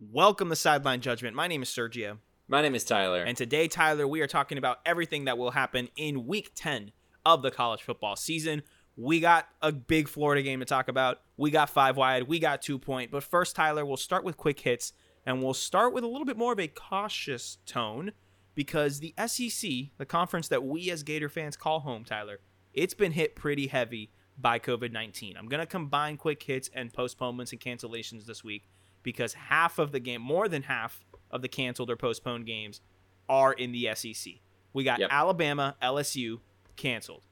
[0.00, 1.34] Welcome to Sideline Judgment.
[1.34, 2.18] My name is Sergio.
[2.46, 3.24] My name is Tyler.
[3.24, 6.92] And today, Tyler, we are talking about everything that will happen in week 10
[7.26, 8.62] of the college football season.
[8.96, 11.22] We got a big Florida game to talk about.
[11.36, 12.28] We got five wide.
[12.28, 13.10] We got two point.
[13.10, 14.92] But first, Tyler, we'll start with quick hits
[15.26, 18.12] and we'll start with a little bit more of a cautious tone
[18.54, 19.68] because the SEC,
[19.98, 22.38] the conference that we as Gator fans call home, Tyler,
[22.72, 25.36] it's been hit pretty heavy by COVID 19.
[25.36, 28.68] I'm going to combine quick hits and postponements and cancellations this week
[29.02, 32.80] because half of the game, more than half of the canceled or postponed games,
[33.28, 34.34] are in the SEC.
[34.72, 35.10] We got yep.
[35.12, 36.40] Alabama, LSU
[36.76, 37.22] canceled.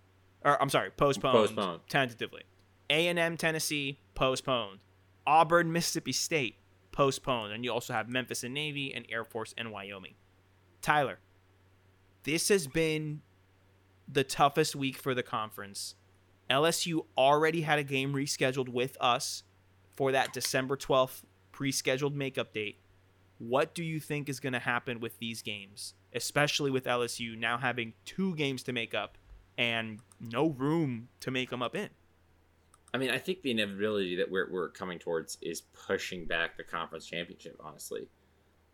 [0.45, 1.81] Or I'm sorry, postponed, postponed.
[1.89, 2.43] tentatively.
[2.91, 4.81] A&M, Tennessee postponed.
[5.27, 6.57] Auburn, Mississippi State
[6.93, 7.53] postponed.
[7.53, 10.15] And you also have Memphis and Navy and Air Force and Wyoming.
[10.83, 11.19] Tyler,
[12.23, 13.23] this has been
[14.09, 15.97] the toughest week for the conference.
[16.49, 19.43] LSU already had a game rescheduled with us
[19.97, 21.23] for that December 12th
[21.57, 22.77] pre-scheduled makeup date.
[23.39, 27.57] What do you think is going to happen with these games, especially with LSU now
[27.57, 29.17] having two games to make up
[29.57, 31.89] and no room to make them up in?
[32.93, 36.63] I mean, I think the inevitability that we're, we're coming towards is pushing back the
[36.63, 38.07] conference championship, honestly.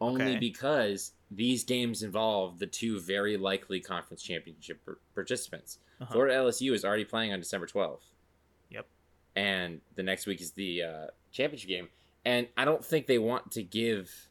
[0.00, 0.38] Only okay.
[0.38, 4.80] because these games involve the two very likely conference championship
[5.14, 5.78] participants.
[6.00, 6.12] Uh-huh.
[6.12, 8.00] Florida LSU is already playing on December 12th.
[8.70, 8.86] Yep.
[9.36, 11.88] And the next week is the uh, championship game.
[12.24, 14.28] And I don't think they want to give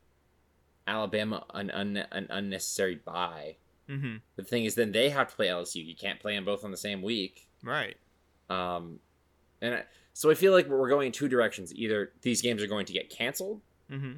[0.87, 3.55] Alabama an, un- an unnecessary buy.
[3.89, 4.17] Mm-hmm.
[4.35, 5.85] The thing is, then they have to play LSU.
[5.85, 7.47] You can't play them both on the same week.
[7.63, 7.97] Right.
[8.49, 8.99] Um,
[9.61, 11.73] and I, so I feel like we're going in two directions.
[11.75, 14.13] Either these games are going to get canceled, mm-hmm.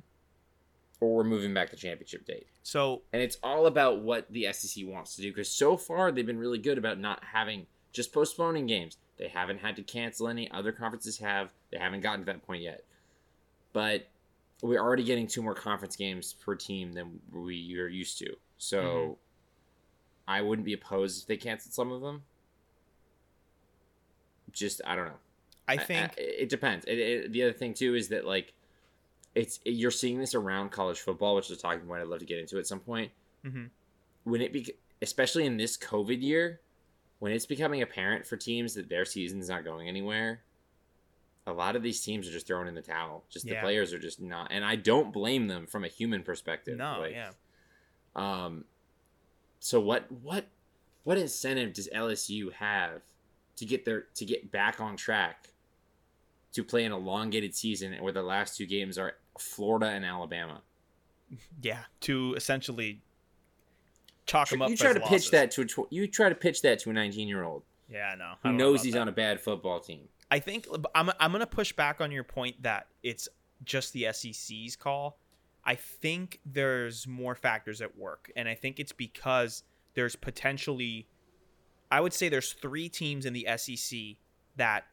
[0.99, 2.47] or we're moving back the championship date.
[2.63, 6.25] So, and it's all about what the SEC wants to do because so far they've
[6.25, 8.97] been really good about not having just postponing games.
[9.17, 10.49] They haven't had to cancel any.
[10.49, 11.51] Other conferences have.
[11.71, 12.83] They haven't gotten to that point yet.
[13.73, 14.07] But
[14.61, 18.35] we're already getting two more conference games per team than we are used to.
[18.57, 19.13] So mm-hmm.
[20.27, 22.23] I wouldn't be opposed if they canceled some of them.
[24.51, 25.19] Just I don't know.
[25.67, 26.85] I think I, I, it depends.
[26.85, 28.53] It, it, the other thing too is that like
[29.35, 32.25] it's you're seeing this around college football, which is a talking point I'd love to
[32.25, 33.11] get into at some point.
[33.45, 33.65] Mm-hmm.
[34.23, 36.61] When it be, especially in this COVID year,
[37.19, 40.41] when it's becoming apparent for teams that their season's not going anywhere,
[41.45, 43.23] a lot of these teams are just throwing in the towel.
[43.29, 46.77] Just the players are just not, and I don't blame them from a human perspective.
[46.77, 47.31] No, like, yeah.
[48.15, 48.65] Um,
[49.59, 50.47] so what what
[51.03, 53.01] what incentive does LSU have
[53.57, 55.49] to get their to get back on track
[56.53, 60.61] to play an elongated season where the last two games are Florida and Alabama?
[61.63, 63.01] Yeah, to essentially
[64.27, 64.69] chalk them up.
[64.69, 65.23] You try to losses.
[65.23, 67.63] pitch that to a tw- you try to pitch that to a 19 year old.
[67.89, 68.33] Yeah, I know.
[68.43, 69.01] Who knows he's that.
[69.01, 70.07] on a bad football team.
[70.33, 73.29] I think I'm I'm gonna push back on your point that it's
[73.63, 75.19] just the SEC's call.
[75.63, 79.61] I think there's more factors at work, and I think it's because
[79.93, 81.07] there's potentially,
[81.91, 84.17] I would say there's three teams in the SEC
[84.55, 84.85] that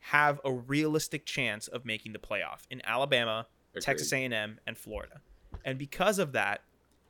[0.00, 3.82] have a realistic chance of making the playoff in Alabama, Agreed.
[3.82, 5.20] Texas A&M, and Florida,
[5.64, 6.62] and because of that,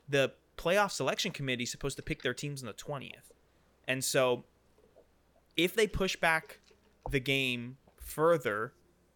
[0.06, 3.32] the playoff selection committee is supposed to pick their teams on the twentieth,
[3.88, 4.44] and so
[5.56, 6.58] if they push back
[7.10, 8.72] the game further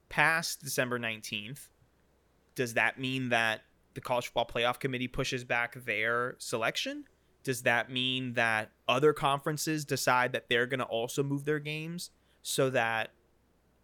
[0.09, 1.69] past December 19th,
[2.55, 3.63] does that mean that
[3.95, 7.05] the college football playoff committee pushes back their selection?
[7.45, 12.11] Does that mean that other conferences decide that they're going to also move their games
[12.43, 13.11] so that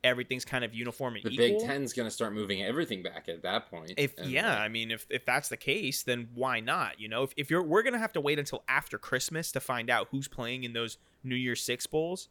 [0.03, 1.59] everything's kind of uniform and the equal?
[1.59, 3.92] Big Ten's going to start moving everything back at that point.
[3.97, 7.00] If yeah, I mean, if if that's the case, then why not?
[7.00, 9.60] You know, if, if you're we're going to have to wait until after Christmas to
[9.60, 12.28] find out who's playing in those New Year's Six bowls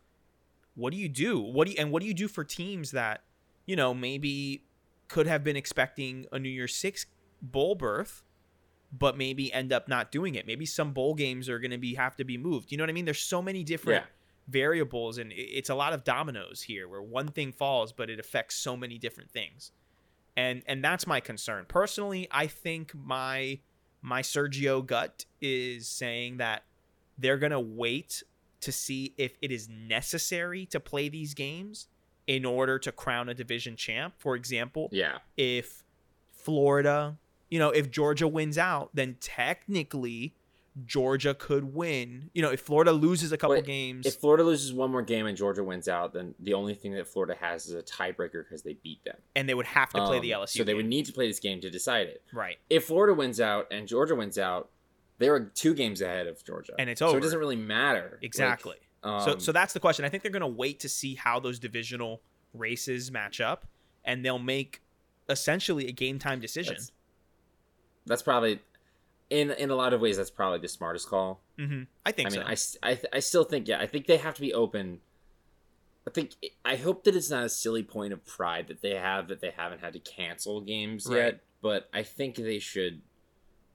[0.76, 1.40] what do you do?
[1.40, 3.24] What do you and what do you do for teams that,
[3.66, 4.64] you know, maybe
[5.08, 7.06] could have been expecting a New Year's Six
[7.42, 8.24] bowl berth,
[8.92, 10.48] but maybe end up not doing it.
[10.48, 12.72] Maybe some bowl games are going to be have to be moved.
[12.72, 13.06] You know what I mean?
[13.06, 14.10] There's so many different yeah.
[14.48, 18.56] variables, and it's a lot of dominoes here, where one thing falls, but it affects
[18.56, 19.72] so many different things.
[20.36, 21.66] And and that's my concern.
[21.68, 23.60] Personally, I think my
[24.02, 26.64] my Sergio gut is saying that
[27.18, 28.24] they're gonna wait
[28.64, 31.88] to see if it is necessary to play these games
[32.28, 34.16] in order to crown a division champ.
[34.18, 35.84] For example, yeah, if
[36.32, 37.18] Florida,
[37.50, 40.34] you know, if Georgia wins out, then technically
[40.86, 42.30] Georgia could win.
[42.34, 45.26] You know, if Florida loses a couple but games, if Florida loses one more game
[45.26, 48.64] and Georgia wins out, then the only thing that Florida has is a tiebreaker because
[48.64, 50.58] they beat them, and they would have to play um, the LSU.
[50.58, 52.24] So they would need to play this game to decide it.
[52.34, 52.58] Right.
[52.70, 54.70] If Florida wins out and Georgia wins out,
[55.20, 57.12] they were two games ahead of Georgia, and it's over.
[57.12, 58.20] So it doesn't really matter.
[58.22, 58.76] Exactly.
[59.04, 60.06] Like, um, so, so that's the question.
[60.06, 62.22] I think they're going to wait to see how those divisional
[62.54, 63.68] races match up,
[64.06, 64.82] and they'll make
[65.30, 66.76] essentially a game time decision.
[66.76, 66.92] That's,
[68.06, 68.60] that's probably
[69.30, 71.42] in in a lot of ways that's probably the smartest call.
[71.58, 71.84] Mm-hmm.
[72.06, 72.80] I think I mean, so.
[72.84, 75.00] I, I, I still think yeah, I think they have to be open.
[76.08, 76.32] I think
[76.66, 79.52] I hope that it's not a silly point of pride that they have that they
[79.56, 81.18] haven't had to cancel games Right.
[81.18, 83.02] yet, but I think they should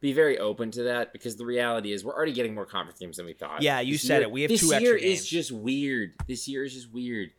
[0.01, 3.17] be very open to that because the reality is we're already getting more conference games
[3.17, 3.63] than we thought.
[3.63, 4.31] Yeah, you This said year- it.
[4.31, 6.15] We have this two year is just weird.
[6.27, 7.31] This year is just weird.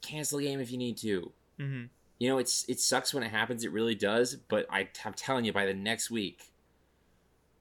[0.00, 1.32] Cancel a game if you need to.
[1.58, 1.82] mm-hmm.
[2.18, 3.64] You know, it's it sucks when it happens.
[3.64, 4.36] It really does.
[4.36, 6.52] But I, I'm telling you, by the next week,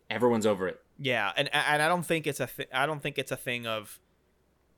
[0.10, 0.80] everyone's over it.
[1.00, 3.66] Yeah, and and I don't think it's a th- I don't think it's a thing
[3.66, 4.00] of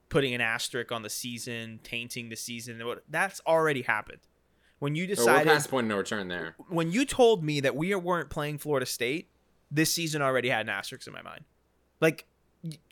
[0.07, 2.81] putting an asterisk on the season, tainting the season.
[3.09, 4.19] That's already happened.
[4.79, 6.55] When you we're decided past the point of no return there.
[6.69, 9.29] when you told me that we weren't playing Florida State,
[9.73, 11.43] this season already had an asterisk in my mind.
[11.99, 12.25] Like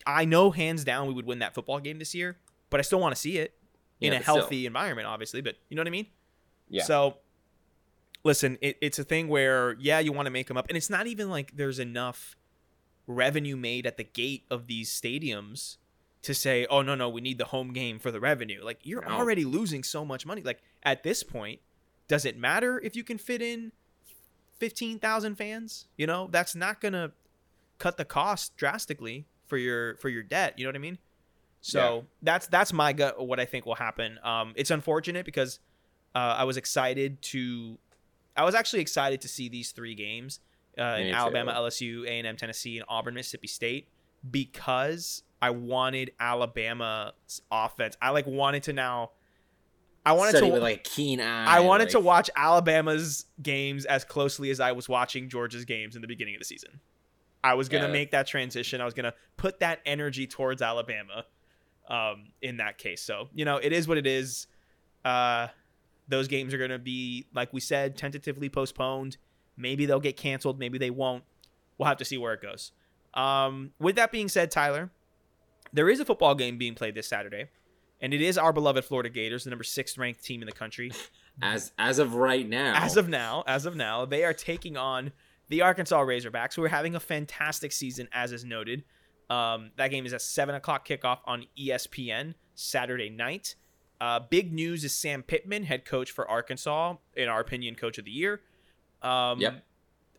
[0.06, 2.38] I know hands down we would win that football game this year,
[2.69, 3.54] but I still want to see it
[4.01, 4.36] in Yeah, a but still.
[4.39, 5.42] healthy environment, obviously.
[5.42, 6.07] But you know what I mean?
[6.69, 6.83] Yeah.
[6.83, 7.18] So,
[8.24, 10.89] listen, it, it's a thing where yeah, you want to make them up, and it's
[10.89, 12.36] not even like there's enough
[13.07, 15.77] revenue made at the gate of these stadiums
[16.22, 18.63] to say, oh no, no, we need the home game for the revenue.
[18.63, 19.10] Like you're No.
[19.16, 20.42] already losing so much money.
[20.44, 21.60] Like at this point,
[22.07, 23.72] does it matter if you can fit in
[24.62, 25.88] fifteen thousand fans?
[25.98, 27.12] You know, that's not gonna
[27.80, 30.58] cut the cost drastically for your for your debt.
[30.58, 31.00] You know what I mean?
[31.62, 32.02] So Yeah.
[32.22, 33.25] that's that's my gut.
[33.28, 34.19] What I think will happen.
[34.24, 35.60] Um, it's unfortunate because
[36.16, 37.78] uh, I was excited to,
[38.36, 40.40] I was actually excited to see these three games
[40.78, 41.54] uh, in Me Alabama.
[41.54, 43.88] LSU, A and M, Tennessee, and Auburn, Mississippi State
[44.30, 47.98] because I wanted Alabama's offense.
[48.02, 49.12] I like wanted to now.
[50.06, 51.45] I wanted to with like keen eye.
[51.45, 56.01] I wanted to watch Alabama's games as closely as I was watching Georgia's games in
[56.01, 56.80] the beginning of the season.
[57.44, 57.92] I was gonna Yeah.
[57.94, 58.81] make that transition.
[58.81, 61.25] I was gonna put that energy towards Alabama.
[61.88, 64.48] Um, in that case, so you know, it is what it is.
[65.03, 65.48] Uh,
[66.07, 69.18] those games are gonna be, like we said, tentatively postponed.
[69.57, 70.57] Maybe they'll get canceled.
[70.57, 71.24] Maybe they won't.
[71.77, 72.71] We'll have to see where it goes.
[73.13, 74.89] Um, with that being said, Tyler,
[75.74, 77.48] there is a football game being played this Saturday,
[78.01, 80.92] and it is our beloved Florida Gators, the number six ranked team in the country.
[81.42, 82.74] as as of right now.
[82.75, 85.12] As of now, as of now, they are taking on
[85.50, 88.83] the Arkansas Razorbacks, who are having a fantastic season, as is noted.
[89.30, 93.56] Um, that game is at seven o'clock kickoff on ESPN Saturday night.
[94.00, 98.06] Uh, big news is Sam Pittman, head coach for Arkansas, in our opinion, coach of
[98.06, 98.42] the year.
[99.01, 99.63] Um, Yep.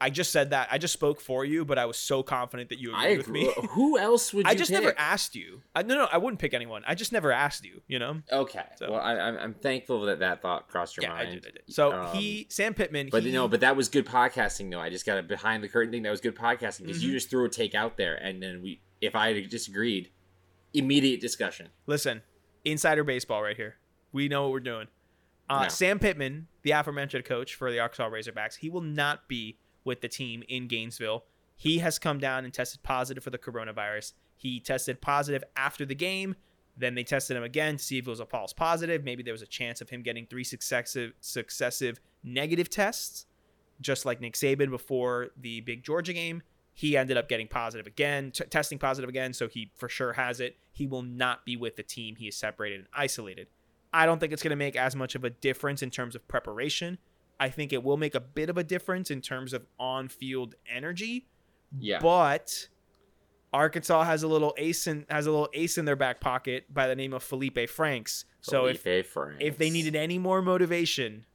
[0.02, 0.68] I just said that.
[0.70, 3.28] I just spoke for you, but I was so confident that you I agreed with
[3.28, 3.68] me.
[3.70, 4.82] Who else would you I just pick?
[4.82, 5.62] never asked you.
[5.74, 6.82] I, no, no, I wouldn't pick anyone.
[6.86, 7.80] I just never asked you.
[7.86, 8.20] You know?
[8.30, 8.64] Okay.
[8.76, 11.42] So- Well, I, I'm I'm thankful that that thought crossed your yeah, I mind.
[11.42, 11.62] did, I did.
[11.74, 14.80] So Um, he, Sam Pittman, But he, no, but that was good podcasting though.
[14.80, 17.06] I just got a behind the curtain thing that was good podcasting because Mm-hmm.
[17.06, 20.10] you just threw a take out there, and then we, if I had disagreed,
[20.74, 21.68] immediate discussion.
[21.86, 22.22] Listen,
[22.64, 23.76] insider baseball right here.
[24.12, 24.88] We know what we're doing.
[25.48, 25.68] Uh, No.
[25.68, 30.08] Sam Pittman, the aforementioned coach for the Arkansas Razorbacks, he will not be with the
[30.08, 31.24] team in Gainesville.
[31.56, 34.12] He has come down and tested positive for the coronavirus.
[34.36, 36.34] He tested positive after the game.
[36.76, 39.04] Then they tested him again to see if it was a false positive.
[39.04, 43.26] Maybe there was a chance of him getting three successive successive negative tests,
[43.80, 46.42] just like Nick Saban before the big Georgia game.
[46.74, 50.40] He ended up getting positive again, t- testing positive again, so he for sure has
[50.40, 50.56] it.
[50.72, 52.16] He will not be with the team.
[52.16, 53.48] He is separated and isolated.
[53.92, 56.26] I don't think it's going to make as much of a difference in terms of
[56.26, 56.98] preparation.
[57.42, 61.26] I think it will make a bit of a difference in terms of on-field energy,
[61.76, 61.98] Yeah.
[62.00, 62.68] but
[63.52, 66.86] Arkansas has a little ace in has a little ace in their back pocket by
[66.86, 68.24] the name of Felipe Franks.
[68.42, 69.38] So if Franks.
[69.40, 71.26] if they needed any more motivation,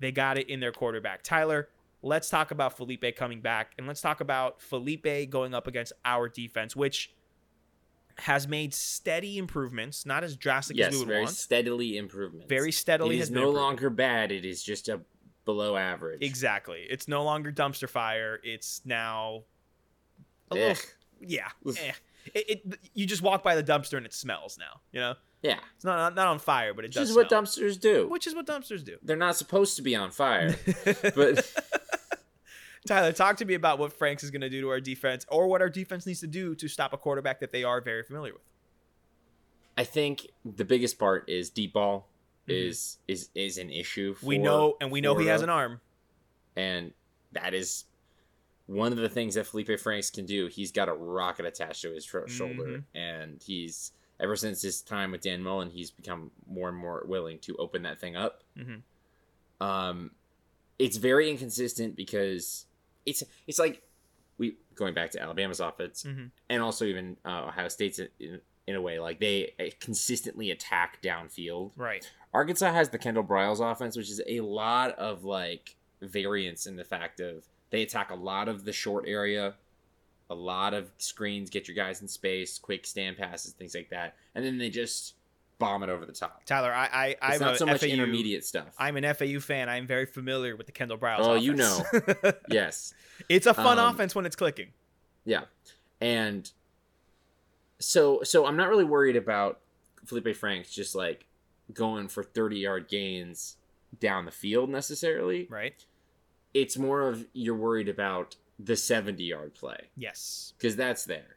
[0.00, 1.22] they got it in their quarterback.
[1.22, 1.70] Tyler,
[2.02, 6.28] let's talk about Felipe coming back and let's talk about Felipe going up against our
[6.28, 7.12] defense, which
[8.18, 11.34] has made steady improvements, not as drastic as we would very want.
[11.34, 12.48] steadily improvements.
[12.48, 13.60] Very steadily It has no improving.
[13.62, 14.30] longer bad.
[14.32, 15.00] It is just a
[15.48, 16.20] below average.
[16.20, 16.86] Exactly.
[16.90, 18.38] It's no longer dumpster fire.
[18.44, 19.44] It's now
[20.50, 20.76] a little
[21.22, 21.48] yeah.
[21.66, 21.92] Eh.
[22.34, 24.82] It, it you just walk by the dumpster and it smells now.
[24.92, 27.08] You know, Yeah, it's not not on fire, but it which does.
[27.08, 28.06] is what dumpsters do.
[28.10, 28.98] Which is what dumpsters do.
[29.02, 30.54] They're not supposed to be on fire,
[31.14, 31.50] but
[32.86, 35.46] Tyler, talk to me about what Franks is going to do to our defense, or
[35.48, 38.34] what our defense needs to do to stop a quarterback that they are very familiar
[38.34, 38.42] with.
[39.78, 42.06] I think the biggest part is deep ball.
[42.50, 44.14] Is is is an issue.
[44.14, 45.80] For we know, and we know he has an arm.
[46.56, 46.92] and
[47.32, 47.84] that is
[48.66, 50.46] one of the things that Felipe Franks can do.
[50.46, 52.84] He's got a rocket attached to his shoulder, Mhm.
[52.94, 57.38] and he's ever since his time with Dan Mullen, he's become more and more willing
[57.40, 58.42] to open that thing up.
[58.56, 58.82] Mhm.
[59.60, 60.10] Um,
[60.78, 62.66] it's very inconsistent because
[63.06, 63.82] it's it's like
[64.38, 66.30] we going back to Alabama's offense, Mhm.
[66.48, 71.00] and also even uh, Ohio State's in, in a way like they uh, consistently attack
[71.02, 71.72] downfield.
[71.76, 72.10] Right.
[72.34, 76.84] Arkansas has the Kendal Briles offense, which is a lot of like variance in the
[76.84, 79.54] fact of They attack a lot of the short area,
[80.30, 84.14] a lot of screens, get your guys in space, quick stand passes, things like that,
[84.34, 85.14] and then they just
[85.58, 86.44] bomb it over the top.
[86.44, 88.68] Tyler, I, I It's I'm not so much FAU intermediate stuff.
[88.78, 89.68] I'm an FAU fan.
[89.68, 91.18] I'm very familiar with the Kendal Briles.
[91.20, 91.82] Oh, you know,
[92.50, 92.94] yes.
[93.28, 94.68] it's a fun Um, offense when it's clicking.
[95.24, 95.44] Yeah.
[96.00, 96.48] And
[97.80, 99.60] so so I'm not really worried about
[100.04, 101.24] Felipe Franks just like
[101.72, 103.56] going for 30 yard gains
[104.00, 105.46] down the field necessarily.
[105.50, 105.84] Right?
[106.54, 110.52] It's more of you're worried about the 70 yard play Yes.
[110.58, 111.36] because that's there.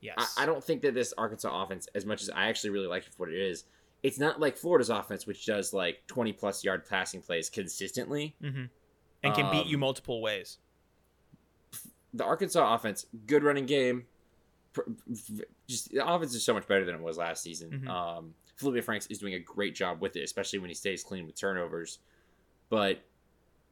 [0.00, 0.34] Yes.
[0.36, 3.04] I, I don't think that this Arkansas offense, as much as I actually really like
[3.06, 3.64] it for what it is,
[4.02, 8.36] it's not like Florida's offense, which does like 20 plus yard passing plays consistently.
[8.40, 8.64] hmm
[9.24, 10.58] And can beat you Um, multiple ways.
[12.14, 14.06] the Arkansas offense, good running game.
[15.66, 17.82] Just the offense is so much better than it was last season.
[17.84, 17.88] Mhm.
[17.88, 21.24] Um, Felipe Franks is doing a great job with it, especially when he stays clean
[21.26, 21.98] with turnovers.
[22.68, 23.00] But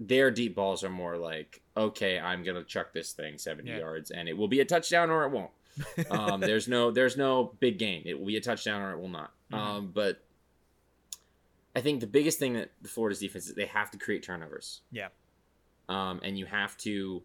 [0.01, 3.79] their deep balls are more like, okay, I'm gonna chuck this thing 70 Yeah.
[3.79, 5.51] yards, and it will be a touchdown or it won't.
[6.11, 8.03] Um, there's no there's no big game.
[8.07, 9.33] It will be a touchdown or it will not.
[9.53, 9.57] Mhm.
[9.59, 10.23] Um, but
[11.75, 14.81] I think the biggest thing that the Florida's defense is they have to create turnovers.
[14.91, 15.09] Yeah.
[15.89, 17.23] Um, and you have to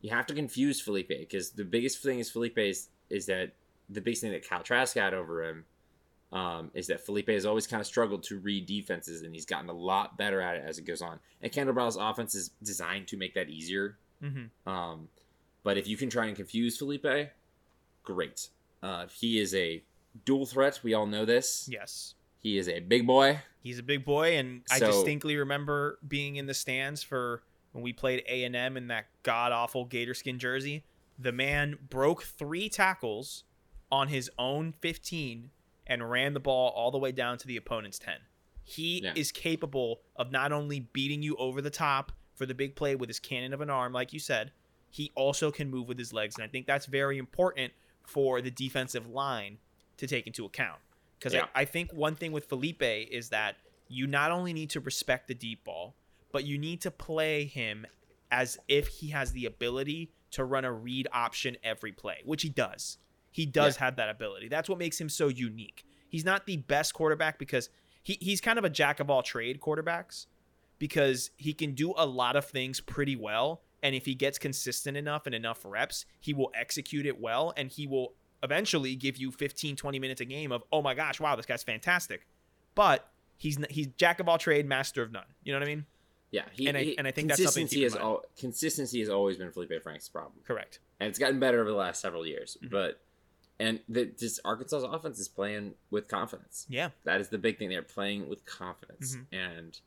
[0.00, 3.52] you have to confuse Felipe because the biggest thing is Felipe is, is that
[3.90, 5.66] the biggest thing that Kyle Trask got over him
[6.32, 9.68] um, is that Felipe has always kind of struggled to read defenses and he's gotten
[9.68, 11.18] a lot better at it as it goes on.
[11.42, 13.96] And Kendall Brown's offense is designed to make that easier.
[14.22, 15.08] hmm Um,
[15.62, 17.30] but if you can try and confuse Felipe,
[18.04, 18.48] great.
[18.82, 19.82] Uh, he is a
[20.24, 20.80] dual threat.
[20.82, 21.68] We all know this.
[21.70, 22.14] Yes.
[22.40, 23.40] He is a big boy.
[23.62, 27.92] He's a big boy, and I distinctly remember being in the stands for when we
[27.92, 30.84] played A and M in that god awful gator skin jersey.
[31.18, 33.44] The man broke three tackles
[33.92, 35.50] on his own 15
[35.90, 38.14] and ran the ball all the way down to the opponent's 10.
[38.64, 39.12] He Yeah.
[39.16, 43.10] is capable of not only beating you over the top for the big play with
[43.10, 44.52] his cannon of an arm, like you said,
[44.88, 47.72] he also can move with his legs, and I think that's very important
[48.04, 49.58] for the defensive line
[49.98, 50.80] to take into account.
[51.18, 51.48] Because Yeah.
[51.54, 53.56] I, I think one thing with Felipe is that
[53.88, 55.94] you not only need to respect the deep ball,
[56.32, 57.84] but you need to play him
[58.30, 62.48] as if he has the ability to run a read option every play, which he
[62.48, 62.98] does.
[63.30, 64.48] He does have that ability.
[64.48, 65.84] That's what makes him so unique.
[66.08, 67.68] He's not the best quarterback because
[68.02, 70.26] he, he's kind of a jack of all trade quarterbacks
[70.78, 73.62] because he can do a lot of things pretty well.
[73.82, 77.70] And if he gets consistent enough and enough reps, he will execute it well and
[77.70, 81.36] he will eventually give you 15, 20 minutes a game of, oh my gosh, wow,
[81.36, 82.26] this guy's fantastic.
[82.74, 85.24] But he's he's jack of all trade, master of none.
[85.44, 85.86] You know what I mean?
[86.30, 88.04] Yeah, he, And I- he- and I think that's something to consistency in is mind.
[88.04, 90.78] all consistency has always been Felipe Frank's problem, Correct.
[91.00, 92.56] and it's gotten better over the last several years.
[92.62, 92.70] Mhm.
[92.70, 93.00] But
[93.60, 96.66] and the, this Arkansas's offense is playing with confidence.
[96.68, 96.88] Yeah.
[97.04, 97.68] That is the big thing.
[97.68, 99.26] They're playing with confidence, Mhm.
[99.32, 99.80] and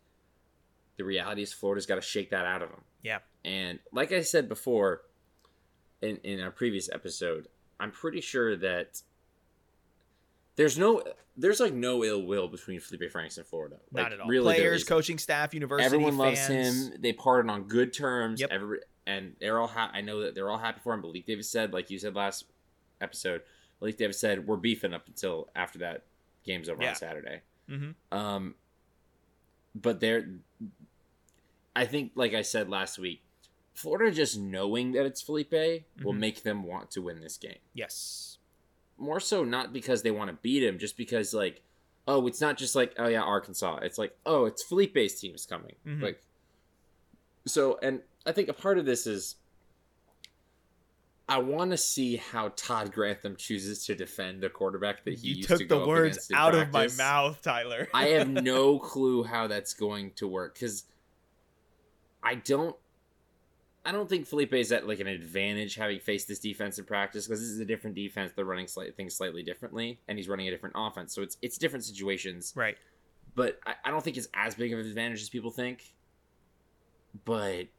[0.98, 2.84] the reality is Florida's got to shake that out of them.
[3.02, 3.20] Yeah.
[3.44, 5.02] And like I said before,
[6.02, 7.48] in in our previous episode,
[7.80, 9.02] I'm pretty sure that
[10.56, 11.04] there's no
[11.36, 13.78] there's like no ill will between Felipe Franks and Florida.
[13.92, 14.28] Like, Not at all.
[14.28, 16.90] Really, Players, coaching staff, university Everyone loves fans.
[16.90, 17.02] him.
[17.02, 18.40] They parted on good terms.
[18.40, 18.50] Yep.
[18.52, 21.02] Every and they're all ha- I know that they're all happy for him.
[21.02, 22.46] But Malik Davis said, like you said last
[23.02, 23.42] episode,
[23.84, 26.04] Malik Davis said, "We're beefing up until after that
[26.46, 26.92] game's over Yeah.
[26.92, 28.18] on Saturday." Mm-hmm.
[28.18, 28.56] Um,
[29.76, 30.30] but they're,
[31.76, 33.22] I think, like I said last week,
[33.74, 36.18] Florida just knowing that it's Felipe will Mhm.
[36.20, 37.58] make them want to win this game.
[37.74, 38.38] Yes.
[38.98, 41.62] More so, not because they want to beat him, just because like,
[42.08, 43.78] oh, it's not just like, oh yeah, Arkansas.
[43.82, 45.76] It's like, oh, it's Felipe's team's coming.
[45.86, 46.02] Mhm.
[46.02, 46.22] Like,
[47.46, 49.36] so, and I think a part of this is.
[51.34, 55.36] I want to see how Todd Grantham chooses to defend a quarterback that he You
[55.38, 57.88] used took to the words out of my mouth, Tyler.
[57.92, 60.84] I have no clue how that's going to work because
[62.22, 62.76] I don't.
[63.84, 67.26] I don't think Felipe is at like an advantage having faced this defense in practice
[67.26, 68.32] because this is a different defense.
[68.36, 71.16] They're running slight, things slightly differently, and he's running a different offense.
[71.16, 72.54] So it's it's different situations.
[72.56, 72.78] right.
[73.34, 75.94] But I, I don't think it's as big of an advantage as people think.
[77.26, 77.70] But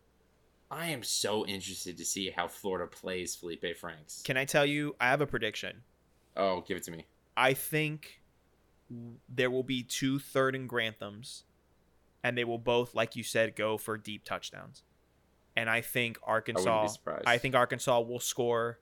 [0.75, 4.23] I am so interested to see how Florida plays Felipe Franks.
[4.25, 4.97] Can I tell you?
[5.01, 5.83] I have a prediction.
[6.37, 7.07] oh, give it to me.
[7.37, 8.21] I think
[9.29, 11.45] there will be two third and Granthams,
[12.25, 14.83] and they will both, like you said, go for deep touchdowns.
[15.57, 16.89] And I think Arkansas.
[16.89, 17.23] surprised.
[17.25, 18.81] I think Arkansas will score.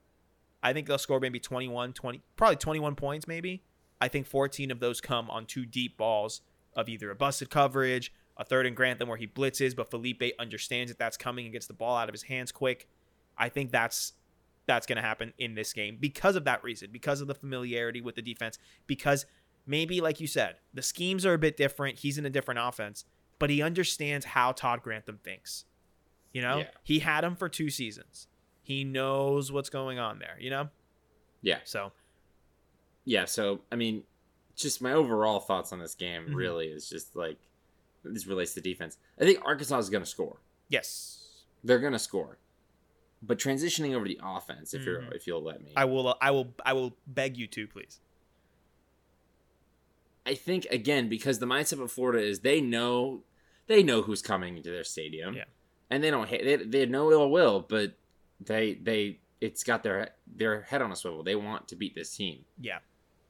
[0.63, 3.63] I think they'll score maybe 21, 20, probably 21 points, maybe.
[4.01, 6.41] I think 14 of those come on two deep balls
[6.75, 10.91] of either a busted coverage, a third and Grantham where he blitzes, but Felipe understands
[10.91, 12.87] that that's coming and gets the ball out of his hands quick.
[13.37, 14.13] I think that's
[14.65, 17.99] that's going to happen in this game because of that reason, because of the familiarity
[17.99, 19.25] with the defense, because
[19.67, 21.99] maybe like you said, the schemes are a bit different.
[21.99, 23.03] He's in a different offense,
[23.39, 25.65] but he understands how Todd Grantham thinks.
[26.31, 26.69] You know, Yeah.
[26.81, 28.27] he had him for two seasons.
[28.61, 30.37] He knows what's going on there.
[30.39, 30.69] You know,
[31.41, 31.59] Yeah.
[31.65, 31.91] so
[33.05, 33.25] Yeah.
[33.25, 34.03] So I mean,
[34.55, 36.35] just my overall thoughts on this game Mhm.
[36.35, 37.37] really is just like
[38.03, 38.97] this relates to defense.
[39.19, 40.37] I think Arkansas is going to score.
[40.69, 41.19] yes,
[41.63, 42.37] They're going to score.
[43.25, 45.15] But transitioning over to the offense, if you're Mhm.
[45.15, 46.17] if you'll let me, I will.
[46.19, 46.53] I will.
[46.65, 48.01] I will beg you to please.
[50.25, 53.23] I think again because the mindset of Florida is they know
[53.67, 55.45] they know who's coming into their stadium, Yeah.
[55.89, 57.93] and they don't hate they they no ill will, but
[58.39, 61.23] they they it's got their their head on a swivel.
[61.23, 62.79] They want to beat this team, Yeah.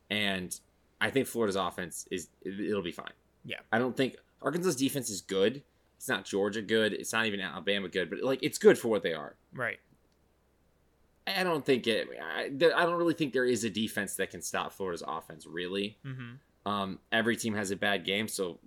[0.10, 0.60] and
[1.01, 3.13] I think Florida's offense is it'll be fine.
[3.46, 3.60] Yeah.
[3.72, 5.64] I don't think Arkansas's defense is good.
[5.98, 6.94] It's not Georgia good.
[6.94, 9.36] It's not even Alabama good, but like it's good for what they are.
[9.54, 9.80] Right.
[11.26, 12.10] I don't think it.
[12.22, 15.48] I, I don't really think there is a defense that can stop Florida's offense.
[15.48, 16.70] Really, Mm-hmm.
[16.70, 18.60] um, every team has a bad game, so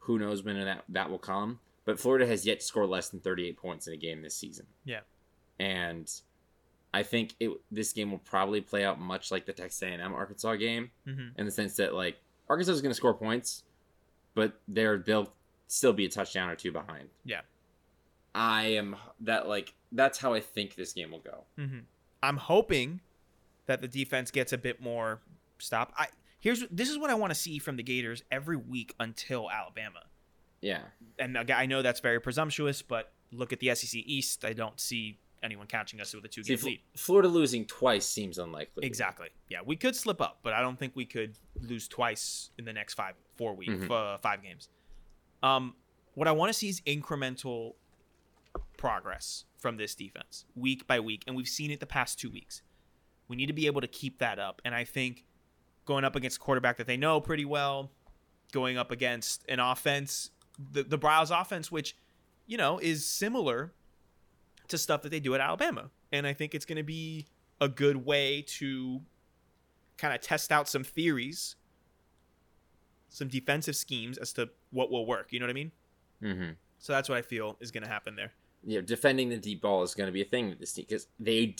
[0.00, 1.60] who knows when that that will come.
[1.86, 4.66] But Florida has yet to score less than 38 points in a game this season.
[4.84, 5.00] Yeah.
[5.58, 6.10] and
[6.92, 10.56] I think it this game will probably play out much like the Texas A&M Arkansas
[10.56, 11.38] game Mm-hmm.
[11.38, 12.18] in the sense that like
[12.50, 13.64] Arkansas is going to score points,
[14.34, 15.32] but they're they'll
[15.68, 17.08] still be a touchdown or two behind.
[17.24, 17.40] Yeah.
[18.34, 21.44] I am that like that's how I think this game will go.
[21.58, 21.80] Mm-hmm.
[22.22, 23.00] I'm hoping
[23.66, 25.20] that the defense gets a bit more
[25.58, 25.92] stop.
[25.96, 26.08] I
[26.40, 30.00] here's this is what I want to see from the Gators every week until Alabama.
[30.60, 30.80] Yeah.
[31.18, 34.44] And I know that's very presumptuous, but look at the SEC East.
[34.44, 36.80] I don't see anyone catching us with a two game lead.
[36.96, 38.84] Florida losing twice seems unlikely.
[38.86, 39.28] Exactly.
[39.48, 42.72] Yeah, we could slip up, but I don't think we could lose twice in the
[42.72, 43.90] next five, four weeks, Mhm.
[43.90, 44.68] uh, five games.
[45.42, 45.76] Um,
[46.14, 47.74] what I want to see is incremental
[48.76, 52.62] progress from this defense, week by week, and we've seen it the past two weeks.
[53.28, 55.24] We need to be able to keep that up, and I think
[55.84, 57.90] going up against a quarterback that they know pretty well,
[58.52, 61.96] going up against an offense, the the Browns offense, which
[62.46, 63.74] you know is similar
[64.68, 67.26] to stuff that they do at Alabama, and I think it's going to be
[67.60, 69.00] a good way to
[69.98, 71.56] kind of test out some theories,
[73.08, 75.32] some defensive schemes as to what will work.
[75.32, 75.72] You know what I mean?
[76.22, 76.50] Mm-hmm.
[76.78, 78.32] So that's what I feel is going to happen there.
[78.66, 81.06] Yeah, defending the deep ball is going to be a thing with this team because
[81.20, 81.54] they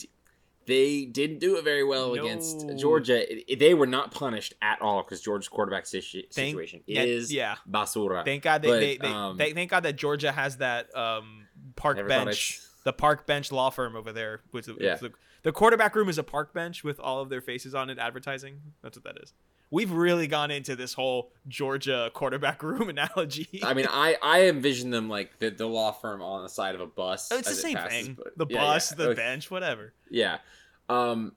[0.65, 2.23] they didn't do it very well No.
[2.25, 3.23] against Georgia.
[3.55, 7.55] They were not punished at all because Georgia's quarterback situ- Thank- situation is yeah.
[7.69, 8.25] basura.
[8.25, 11.45] Thank God they, But, they, they, um, they thank God that Georgia has that um,
[11.75, 14.39] park bench, the park bench law firm over there.
[14.53, 14.95] The, Yeah.
[14.95, 15.11] the,
[15.43, 18.61] the quarterback room is a park bench with all of their faces on it, advertising.
[18.81, 19.33] That's what that is.
[19.71, 23.59] We've really gone into this whole Georgia quarterback room analogy.
[23.63, 26.81] I mean, I I envision them like the, the law firm on the side of
[26.81, 27.29] a bus.
[27.33, 28.17] Oh, it's the it same passes, thing.
[28.37, 28.95] The yeah, bus, yeah.
[28.97, 29.15] the Okay.
[29.15, 29.93] bench, whatever.
[30.09, 30.37] Yeah.
[30.87, 31.33] Um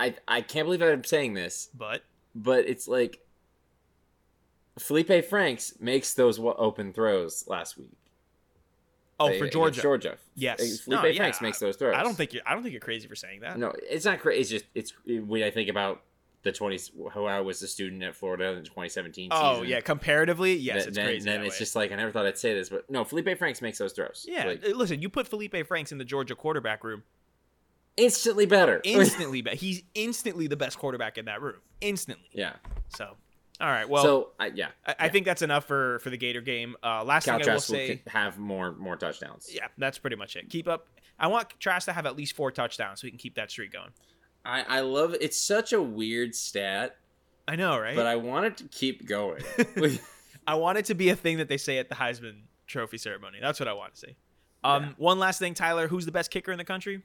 [0.00, 2.02] I I can't believe I'm saying this, But
[2.34, 3.18] but it's like
[4.78, 7.90] Felipe Franks makes those open throws last week.
[9.24, 10.16] Oh, for Georgia, Georgia.
[10.34, 10.80] Yes.
[10.80, 11.94] Felipe No, yeah, Franks makes those throws.
[11.96, 12.42] I don't think you're.
[12.46, 13.58] I don't think you're crazy for saying that.
[13.58, 14.40] No, it's not crazy.
[14.40, 16.02] It's just it's when I think about
[16.42, 16.78] the 20
[17.14, 19.68] how I was a student at Florida in the 2017 Oh season.
[19.68, 21.24] yeah, comparatively, yes, then, it's then, crazy.
[21.24, 21.58] then that it's way.
[21.58, 24.26] just like I never thought I'd say this, but no, Felipe Franks makes those throws.
[24.28, 24.46] yeah.
[24.46, 27.04] Like, uh, listen, you put Felipe Franks in the Georgia quarterback room,
[27.96, 28.80] instantly better.
[28.84, 32.28] instantly, be- he's instantly the best quarterback in that room, instantly.
[32.32, 32.54] yeah.
[32.88, 33.16] So,
[33.62, 36.40] all right, well, so I yeah, I, I think that's enough for for the Gator
[36.40, 36.76] game.
[36.82, 39.48] Uh, last Kyle thing I will Trask will say, have more more touchdowns.
[39.52, 40.50] yeah, that's pretty much it.
[40.50, 40.88] Keep up.
[41.18, 43.72] I want Trask to have at least four touchdowns so we can keep that streak
[43.72, 43.90] going.
[44.44, 46.96] I I love it's such a weird stat,
[47.46, 47.94] I know, right?
[47.94, 49.42] but I want it to keep going.
[50.46, 53.38] I want it to be a thing that they say at the Heisman Trophy ceremony.
[53.40, 54.16] That's what I want to see.
[54.64, 54.88] Um, Yeah.
[54.96, 55.86] one last thing, Tyler.
[55.86, 57.02] Who's the best kicker in the country?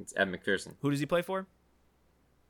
[0.00, 1.48] it's Ed McPherson, Who does he play for?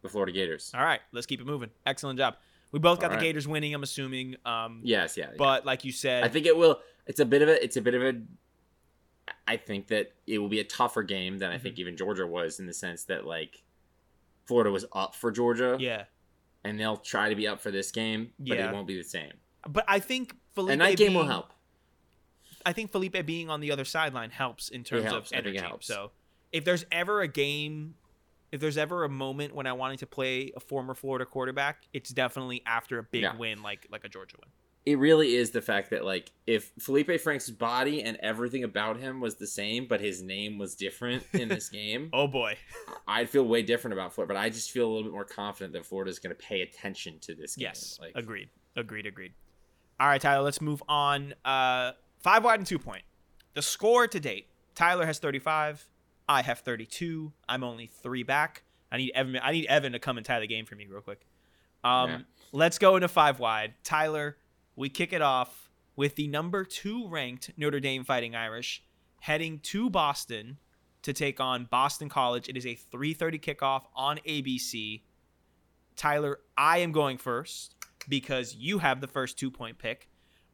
[0.02, 0.70] the Florida Gators.
[0.74, 1.70] All right, let's keep it moving.
[1.86, 2.36] Excellent job.
[2.72, 3.22] We both got All the right.
[3.22, 3.74] Gators winning.
[3.74, 4.36] I'm assuming.
[4.44, 5.26] Um, Yes, yeah.
[5.30, 5.34] yeah.
[5.38, 6.80] but like you said, I think it will.
[7.06, 7.62] It's a bit of a.
[7.62, 8.20] It's a bit of a.
[9.46, 11.80] I think that it will be a tougher game than I think Mm-hmm.
[11.82, 13.62] even Georgia was in the sense that like,
[14.46, 16.04] Florida was up for Georgia, yeah,
[16.64, 18.68] and they'll try to be up for this game, but Yeah.
[18.70, 19.32] it won't be the same.
[19.68, 21.52] but I think Felipe and that game will help.
[22.66, 25.32] I think Felipe being on the other sideline helps in terms helps.
[25.32, 25.68] of I think it energy.
[25.68, 25.86] helps.
[25.86, 26.10] So
[26.52, 27.94] if there's ever a game,
[28.52, 32.10] if there's ever a moment when I wanted to play a former Florida quarterback, it's
[32.10, 33.36] definitely after a big Yeah.
[33.36, 34.48] win like like a Georgia win.
[34.86, 39.20] It really is the fact that like if Felipe Frank's body and everything about him
[39.20, 42.56] was the same, but his name was different in this game, Oh boy.
[43.06, 44.32] I'd feel way different about Florida.
[44.34, 47.18] But I just feel a little bit more confident that Florida's going to pay attention
[47.20, 47.64] to this game.
[47.68, 47.98] Yes.
[48.00, 48.48] like agreed.
[48.74, 49.04] Agreed.
[49.06, 49.32] Agreed.
[50.00, 50.42] All right, Tyler.
[50.42, 51.34] Let's move on.
[51.44, 53.02] Uh, five wide and two point.
[53.52, 55.84] The score to date: Tyler has thirty-five.
[56.30, 57.32] I have thirty-two.
[57.48, 58.62] I'm only three back.
[58.92, 59.36] I need Evan.
[59.42, 61.26] I need Evan to come and tie the game for me real quick.
[61.82, 62.18] Um, Yeah.
[62.52, 63.74] let's go into five wide.
[63.82, 64.36] Tyler,
[64.76, 68.82] we kick it off with the number two ranked Notre Dame Fighting Irish
[69.20, 70.58] heading to Boston
[71.02, 72.48] to take on Boston College.
[72.48, 75.02] It is a 3:30 kickoff on ABC.
[75.96, 77.74] Tyler, I am going first
[78.08, 80.08] because you have the first two point pick.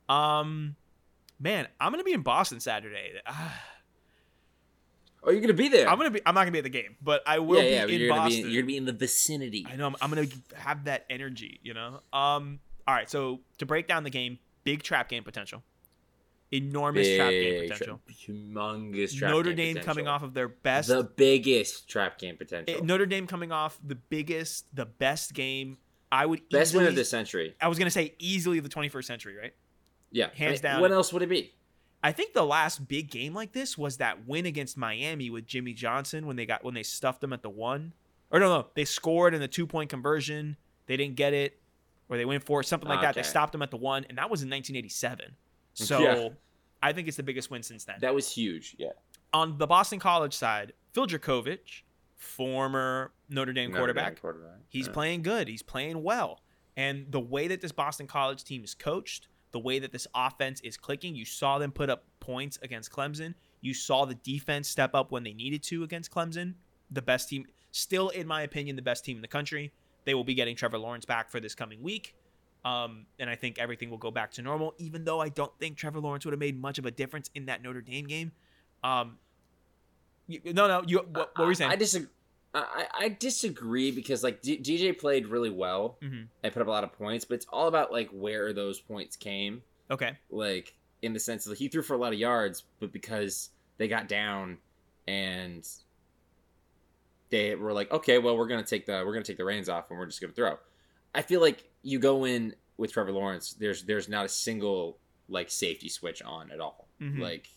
[0.08, 0.76] Um,
[1.38, 3.20] man, I'm gonna be in Boston Saturday.
[5.26, 5.88] Oh, you're gonna be there.
[5.88, 6.20] I'm gonna be.
[6.24, 7.86] I'm not gonna be at the game, but I will yeah, yeah.
[7.86, 8.44] be in you're gonna Boston.
[8.44, 9.66] be you're gonna be in the vicinity.
[9.68, 9.88] I know.
[9.88, 11.58] I'm, I'm gonna have that energy.
[11.62, 12.00] You know.
[12.12, 12.60] Um.
[12.86, 13.10] All right.
[13.10, 15.64] So to break down the game, big trap game potential,
[16.52, 18.00] enormous trap game potential.
[18.06, 19.36] tra- humongous trap game.
[19.36, 19.84] Notre Dame potential.
[19.94, 20.88] coming off of their best.
[20.88, 22.76] the biggest trap game potential.
[22.76, 25.78] eh, Notre Dame coming off the biggest, the best game.
[26.12, 27.56] I would Best easily, win of the century.
[27.60, 29.54] I was gonna say easily the 21st century, right?
[30.12, 30.80] Yeah, Hands I mean, down.
[30.82, 31.52] What else would it be?
[32.06, 35.72] I think the last big game like this was that win against Miami with Jimmy
[35.72, 37.92] Johnson when they got when they stuffed them at the one.
[38.30, 40.56] Or no, no, they scored in the two point conversion.
[40.86, 41.58] They didn't get it,
[42.08, 43.16] or they went for it, something like that.
[43.16, 45.34] They stopped them at the one, and that was in 1987.
[45.74, 46.28] So Yeah.
[46.82, 47.96] I think it's the biggest win since then.
[48.00, 48.76] That was huge.
[48.78, 48.90] Yeah.
[49.32, 51.82] On the Boston College side, Phil Jurkovec,
[52.14, 54.58] former Notre Dame Notre quarterback, Dame quarterback.
[54.68, 54.92] He's Yeah.
[54.92, 55.48] playing good.
[55.48, 56.40] He's playing well.
[56.76, 60.60] And the way that this Boston College team is coached, the way that this offense
[60.60, 63.34] is clicking, you saw them put up points against Clemson.
[63.60, 66.54] You saw the defense step up when they needed to against Clemson.
[66.90, 69.72] The best team, still in my opinion, the best team in the country.
[70.04, 72.14] They will be getting Trevor Lawrence back for this coming week.
[72.64, 75.76] Um, and I think everything will go back to normal, even though I don't think
[75.76, 78.32] Trevor Lawrence would have made much of a difference in that Notre Dame game.
[78.82, 79.18] Um,
[80.26, 81.70] you, no, no, you, what, what were you saying?
[81.70, 82.08] I disagree.
[82.60, 86.28] I, I disagree because like D- DJ played really well Mhm.
[86.42, 89.16] and put up a lot of points, but it's all about like where those points
[89.16, 89.62] came.
[89.90, 90.16] Okay.
[90.30, 93.88] Like in the sense that he threw for a lot of yards, but because they
[93.88, 94.58] got down
[95.06, 95.68] and
[97.30, 99.90] they were like, okay, well we're gonna take the we're gonna take the reins off
[99.90, 100.58] and we're just gonna throw.
[101.14, 103.52] I feel like you go in with Trevor Lawrence.
[103.54, 106.88] There's there's not a single like safety switch on at all.
[107.00, 107.20] Mhm.
[107.20, 107.48] Like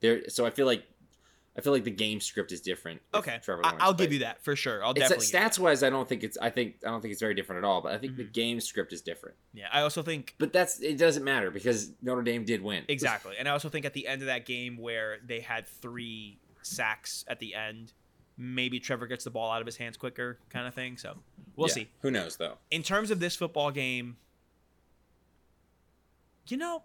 [0.00, 0.84] there, so I feel like
[1.56, 3.02] I feel like the game script is different.
[3.12, 4.82] Okay, Trevor I, Lawrence, I'll give you that for sure.
[4.82, 6.38] I'll definitely stats wise, I don't think it's.
[6.38, 7.82] I think I don't think it's very different at all.
[7.82, 8.32] But I think the Mhm.
[8.32, 9.36] game script is different.
[9.52, 10.96] Yeah, I also think But that's it.
[10.96, 12.84] Doesn't matter because Notre Dame did win.
[12.88, 16.38] exactly, and I also think at the end of that game where they had three
[16.62, 17.92] sacks at the end,
[18.38, 20.96] maybe Trevor gets the ball out of his hands quicker, kind of thing.
[20.96, 21.18] So
[21.56, 21.74] we'll Yeah.
[21.74, 21.88] see.
[22.00, 22.56] Who knows though?
[22.70, 24.16] In terms of this football game,
[26.48, 26.82] you know,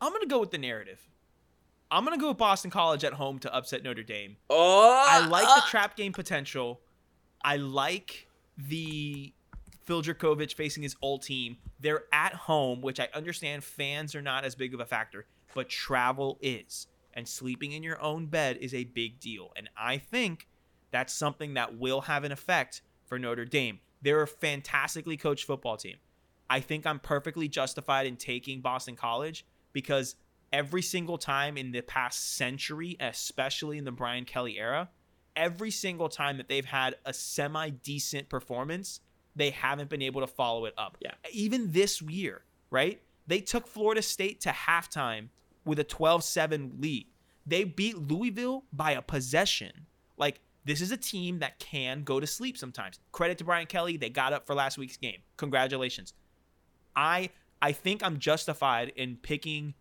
[0.00, 1.08] I'm gonna go with the narrative.
[1.92, 4.38] I'm gonna go with Boston College at home to upset Notre Dame.
[4.48, 5.68] Oh, I like the uh.
[5.68, 6.80] trap game potential.
[7.44, 9.34] I like the
[9.84, 11.58] Phil Jurkovec facing his old team.
[11.80, 15.68] They're at home, which I understand fans are not as big of a factor, but
[15.68, 16.86] travel is.
[17.12, 19.52] And sleeping in your own bed is a big deal.
[19.54, 20.48] And I think
[20.92, 23.80] that's something that will have an effect for Notre Dame.
[24.00, 25.96] They're a fantastically coached football team.
[26.48, 30.16] I think I'm perfectly justified in taking Boston College because
[30.52, 34.90] every single time in the past century, especially in the Brian Kelly era,
[35.36, 39.00] every single time that they've had a semi decent performance,
[39.34, 40.98] they haven't been able to follow it up.
[41.00, 41.12] Yeah.
[41.32, 43.00] Even this year, right?
[43.26, 45.28] They took Florida State to halftime
[45.64, 47.06] with a 12 7 lead.
[47.46, 49.86] They beat Louisville by a possession.
[50.16, 53.00] Like, this is a team that can go to sleep sometimes.
[53.10, 53.96] Credit to Brian Kelly.
[53.96, 55.18] They got up for last week's game.
[55.36, 56.14] Congratulations.
[56.94, 59.74] I I think I'm justified in picking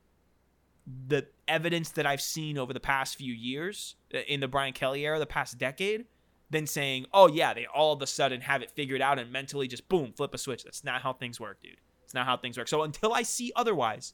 [1.07, 5.05] the evidence that I've seen over the past few years uh, in the Brian Kelly
[5.05, 6.05] era, the past decade,
[6.49, 9.67] than saying, oh, yeah, they all of a sudden have it figured out and mentally
[9.67, 10.63] just boom, flip a switch.
[10.63, 11.77] That's not how things work, dude.
[12.03, 12.67] It's not how things work.
[12.67, 14.13] So until I see otherwise,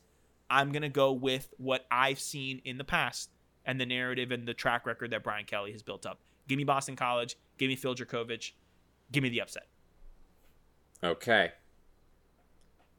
[0.50, 3.32] I'm going to go with what I've seen in the past
[3.66, 6.20] and the narrative and the track record that Brian Kelly has built up.
[6.48, 7.36] Give me Boston College.
[7.58, 8.52] Give me Phil Jurkovec.
[9.12, 9.68] Give me the upset.
[11.04, 11.52] Okay.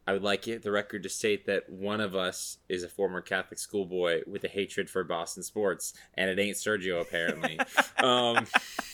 [0.09, 3.21] I would like it, the record to state that one of us is a former
[3.21, 7.59] Catholic schoolboy with a hatred for Boston sports, and it ain't Sergio apparently.
[7.99, 8.47] um,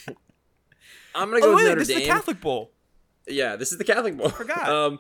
[1.15, 1.99] I'm gonna go Oh, with wait, Notre this Dame.
[1.99, 2.73] is the Catholic Bowl.
[3.29, 4.27] Yeah, this is the Catholic Bowl.
[4.27, 4.69] I Forgot.
[4.69, 4.99] Um,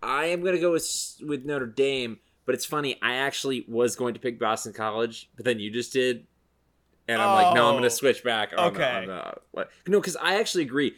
[0.00, 2.96] I am gonna go with with Notre Dame, but it's funny.
[3.02, 6.24] I actually was going to pick Boston College, but then you just did,
[7.08, 7.78] and I'm like, no, I'm Oh.
[7.78, 8.52] gonna switch back.
[8.56, 8.90] On the, Okay.
[8.90, 9.06] on
[9.54, 9.66] the?
[9.88, 10.94] No, because I actually agree.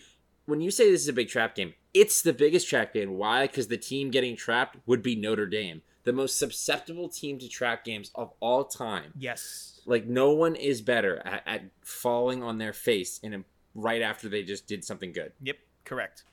[0.51, 3.17] When you say this is a big trap game, it's the biggest trap game.
[3.17, 3.47] Why?
[3.47, 7.85] Because the team getting trapped would be Notre Dame, the most susceptible team to trap
[7.85, 9.13] games of all time.
[9.17, 9.81] Yes.
[9.87, 13.45] Like no one is better at, at falling on their face in a,
[13.77, 15.31] right after they just did something good.
[15.41, 15.57] Yep.
[15.85, 16.25] Correct.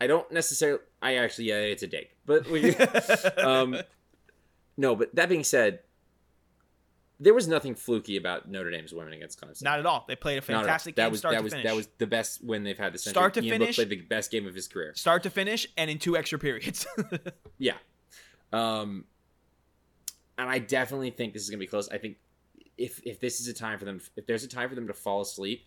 [0.00, 0.80] I don't necessarily.
[1.00, 2.08] I actually, yeah, it's a dig.
[2.26, 2.74] But we,
[3.36, 3.76] um,
[4.76, 4.96] no.
[4.96, 5.78] But that being said,
[7.22, 9.62] there was nothing fluky about Notre Dame's women against Clemson.
[9.62, 10.04] Not at all.
[10.08, 10.62] They played a Not at all.
[10.62, 11.64] fantastic that game was start that to was finish.
[11.66, 13.20] that was the best win they've had this century.
[13.20, 13.76] Start to Ian Book finish?
[13.76, 14.94] played the best game of his career.
[14.96, 16.86] start to finish and in two extra periods.
[17.58, 17.74] Yeah.
[18.54, 19.04] Um,
[20.38, 21.88] and I definitely think this is gonna be close.
[21.90, 22.16] I think
[22.78, 24.94] if if this is a time for them, if there's a time for them to
[24.94, 25.66] fall asleep,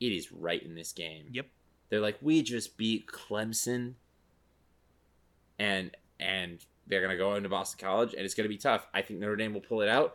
[0.00, 1.26] it is right in this game.
[1.30, 1.46] Yep.
[1.90, 3.94] They're like, we just beat Clemson,
[5.58, 8.86] and and they're gonna go into Boston College, and it's gonna be tough.
[8.94, 10.14] I think Notre Dame will pull it out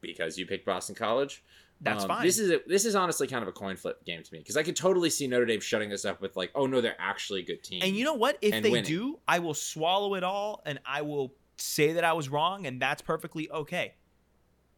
[0.00, 1.42] because you picked Boston College.
[1.80, 2.24] That's Um, fine.
[2.24, 4.56] This is a, this is honestly kind of a coin flip game to me because
[4.56, 7.40] I could totally see Notre Dame shutting this up with like, oh no, they're actually
[7.40, 7.80] a good team.
[7.82, 8.38] And you know what?
[8.40, 8.84] If they winning.
[8.84, 12.80] do, I will swallow it all and I will say that I was wrong, and
[12.80, 13.94] that's perfectly okay.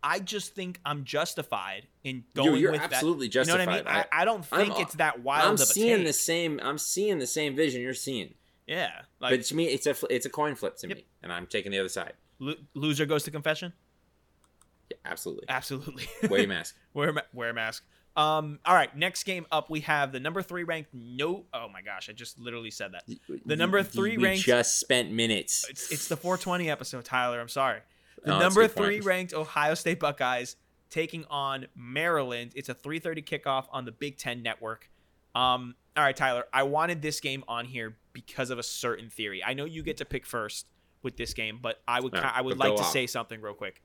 [0.02, 3.46] I just think I'm justified in going you're with absolutely that.
[3.46, 3.84] You know what I mean?
[3.86, 6.60] I, I don't I'm- think it's that wild I'm of a seeing the same.
[6.62, 8.34] I'm seeing the same vision you're seeing.
[8.66, 10.96] Yeah, like but to me, it's a it's a coin flip to Yep.
[10.98, 12.12] me, and I'm taking the other side.
[12.38, 13.72] lo- loser goes to confession.
[14.90, 15.46] Yeah, absolutely.
[15.48, 16.06] Absolutely.
[16.28, 16.74] Wear your mask.
[16.94, 17.84] wear a ma- wear a mask.
[18.16, 18.58] Um.
[18.64, 18.94] All right.
[18.96, 20.90] Next game up, we have the number three ranked.
[20.92, 21.44] No.
[21.54, 22.08] Oh my gosh!
[22.08, 23.04] I just literally said that.
[23.46, 25.64] The number three we ranked- just spent minutes.
[25.70, 27.40] It's it's the 420 episode, Tyler.
[27.40, 27.80] I'm sorry.
[28.24, 28.86] The Oh, number good point.
[28.86, 30.56] three ranked Ohio State Buckeyes
[30.90, 32.52] taking on Maryland.
[32.56, 34.90] It's a 3:30 kickoff on the Big Ten Network.
[35.34, 35.74] Um.
[35.96, 36.44] All right, Tyler.
[36.52, 39.44] I wanted this game on here because of a certain theory.
[39.44, 40.66] I know you get to pick first
[41.02, 42.90] with this game, but I would right, I would like to off.
[42.92, 43.80] say something real quick.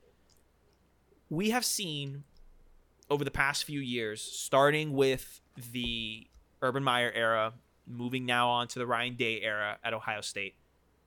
[1.34, 2.22] We have seen
[3.10, 5.40] over the past few years, starting with
[5.72, 6.28] the
[6.62, 7.54] Urban Meyer era,
[7.86, 10.54] moving now on to the Ryan Day era at Ohio State,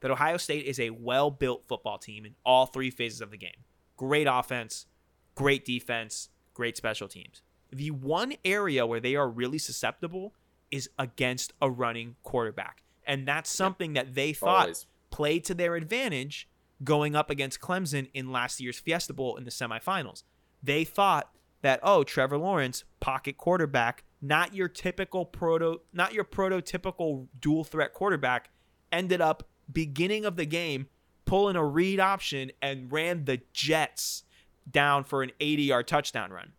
[0.01, 3.37] that Ohio State is a well built football team in all three phases of the
[3.37, 3.63] game.
[3.95, 4.85] Great offense,
[5.33, 7.41] great defense, great special teams.
[7.71, 10.33] The one area where they are really susceptible
[10.71, 12.83] is against a running quarterback.
[13.05, 14.85] And that's something that they thought Always.
[15.09, 16.49] played to their advantage
[16.83, 20.23] going up against Clemson in last year's Fiesta Bowl in the semifinals.
[20.61, 27.27] They thought that oh, Trevor Lawrence, pocket quarterback, not your typical proto not your prototypical
[27.39, 28.49] dual threat quarterback,
[28.91, 30.87] ended up beginning of the game
[31.25, 34.23] pulling a read option and ran the Jets
[34.69, 36.53] down for an 80-yard touchdown run.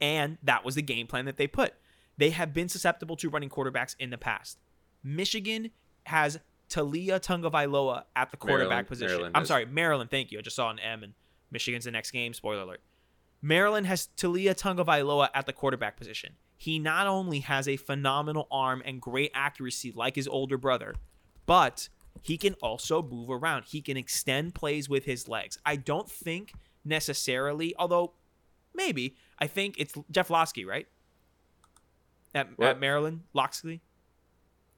[0.00, 1.74] And that was the game plan that they put.
[2.16, 4.58] They have been susceptible to running quarterbacks in the past.
[5.02, 5.70] Michigan
[6.04, 9.08] has Taulia Tagovailoa at the quarterback Maryland- position.
[9.16, 10.10] Maryland I'm has- sorry, Maryland.
[10.10, 10.38] Thank you.
[10.38, 11.14] I just saw an M, and
[11.50, 12.32] Michigan's the next game.
[12.34, 12.80] Spoiler alert.
[13.42, 16.36] Maryland has Taulia Tagovailoa at the quarterback position.
[16.56, 20.94] He not only has a phenomenal arm and great accuracy like his older brother,
[21.44, 21.88] but
[22.22, 23.64] he can also move around.
[23.66, 25.58] He can extend plays with his legs.
[25.66, 28.14] I don't think necessarily, although
[28.72, 30.86] maybe, I think it's Jeff Lotsky, right?
[32.34, 32.80] At, at?
[32.80, 33.82] Maryland, Locksley?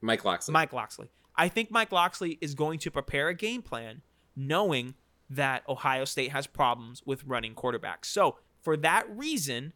[0.01, 0.53] Mike Locksley.
[0.53, 1.09] Mike Locksley.
[1.37, 4.03] I think Mike Locksley is going to prepare a game plan
[4.35, 4.95] knowing
[5.29, 8.07] that Ohio State has problems with running quarterbacks.
[8.07, 9.73] So, for that reason,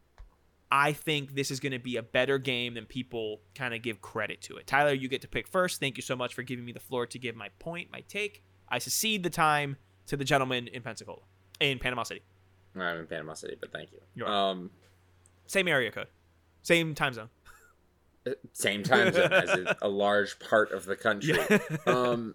[0.70, 4.00] I think this is going to be a better game than people kind of give
[4.00, 4.66] credit to it.
[4.66, 5.80] Tyler, you get to pick first.
[5.80, 8.42] Thank you so much for giving me the floor to give my point, my take.
[8.68, 11.22] I secede the time to the gentleman in Pensacola,
[11.58, 12.22] in Panama City.
[12.76, 13.98] I'm in Panama City, but thank you.
[14.14, 14.70] You're um,
[15.46, 16.06] Same area code,
[16.62, 17.28] same time zone.
[18.52, 21.38] Same time zone as a, a large part of the country.
[21.86, 22.34] Um,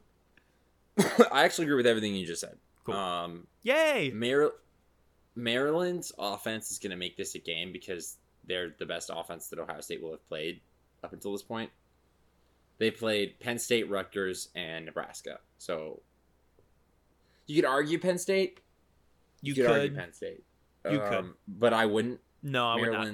[1.32, 2.58] I actually agree with everything you just said.
[2.86, 2.96] Cool.
[2.96, 4.12] Um, Yay!
[4.14, 4.54] Mar-
[5.36, 9.60] Maryland's offense is going to make this a game because they're the best offense that
[9.60, 10.62] Ohio State will have played
[11.04, 11.70] up until this point.
[12.78, 15.40] They played Penn State, Rutgers, and Nebraska.
[15.58, 16.02] So
[17.48, 18.62] you could argue Penn State.
[19.42, 19.96] You could, argue.
[19.96, 20.44] Penn State.
[20.90, 21.14] You could.
[21.14, 22.20] Um, but I wouldn't.
[22.44, 23.08] No, I would not.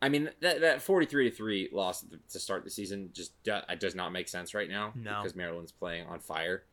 [0.00, 0.02] Maryland.
[0.02, 3.56] I mean that that forty three to three loss to start the season just do,
[3.68, 4.92] it does not make sense right now.
[4.94, 5.18] No.
[5.22, 6.64] because Maryland's playing on fire.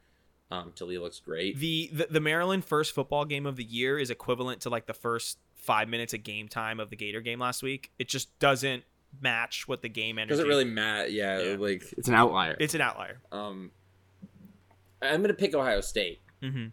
[0.52, 1.58] Um, Taulia looks great.
[1.58, 4.94] The, the the Maryland first football game of the year is equivalent to like the
[4.94, 7.92] first five minutes of game time of the Gator game last week.
[7.98, 8.84] It just doesn't
[9.22, 10.30] match what the game energy.
[10.34, 11.08] Doesn't really matter.
[11.08, 11.56] Yeah, Yeah.
[11.58, 12.56] like it's an outlier.
[12.60, 13.20] It's an outlier.
[13.32, 13.72] Um,
[15.02, 16.68] I'm gonna pick Ohio State Mm-hmm.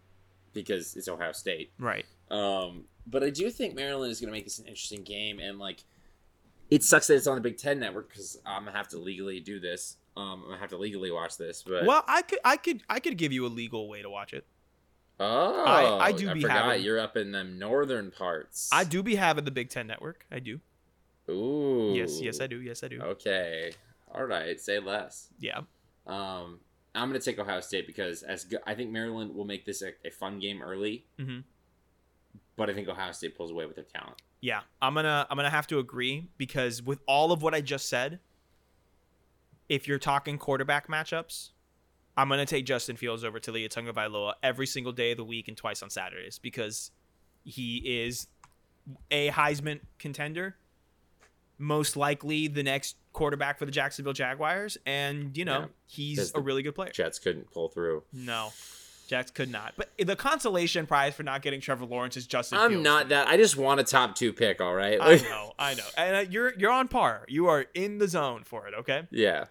[0.53, 1.73] because it's Ohio State.
[1.79, 2.05] Right.
[2.31, 5.85] Um, but I do think Maryland is gonna make this an interesting game, and like,
[6.75, 9.41] it sucks that it's on the Big Ten Network because I'm gonna have to legally
[9.41, 9.97] do this.
[10.17, 11.63] Um, I'm gonna have to legally watch this.
[11.63, 14.33] But Well, I could I could I could give you a legal way to watch
[14.33, 14.45] it.
[15.21, 18.69] oh, I- I do I be forgot having- you're up in them northern parts.
[18.73, 20.27] I do be having the Big Ten Network.
[20.31, 20.61] I do.
[21.31, 21.93] Ooh.
[21.95, 22.61] Yes, yes, I do.
[22.61, 23.01] Yes, I do.
[23.01, 23.73] Okay.
[24.13, 24.61] All right.
[24.61, 25.29] Say less.
[25.39, 25.61] Yeah.
[26.07, 26.61] Um,
[26.95, 29.93] I'm gonna take Ohio State because as go- I think Maryland will make this a,
[30.05, 31.41] a fun game early, hmm
[32.57, 34.21] but I think Ohio State pulls away with their talent.
[34.43, 34.61] Yeah.
[34.83, 38.19] I'm gonna I'm gonna have to agree because with all of what I just said,
[39.71, 41.51] if you're talking quarterback matchups,
[42.17, 45.49] I'm gonna take Justin Fields over to Taulia Tagovailoa every single day of the week
[45.49, 46.91] and twice on Saturdays because
[47.45, 48.27] he is
[49.13, 50.57] a Heisman contender,
[51.59, 55.67] most likely the next quarterback for the Jacksonville Jaguars, and you know Yeah.
[55.87, 56.91] he's a really good player.
[56.91, 58.03] Jets couldn't pull through.
[58.13, 58.53] No,
[59.09, 59.75] Jax could not.
[59.77, 62.59] But the consolation prize for not getting Trevor Lawrence is Justin.
[62.59, 62.85] I'm Fields.
[62.85, 63.29] not that.
[63.29, 64.61] I just want a top two pick.
[64.61, 64.99] All right.
[65.01, 67.25] I know, I know, and uh, you're you're on par.
[67.29, 68.75] You are in the zone for it.
[68.75, 69.03] Okay.
[69.11, 69.47] yeah.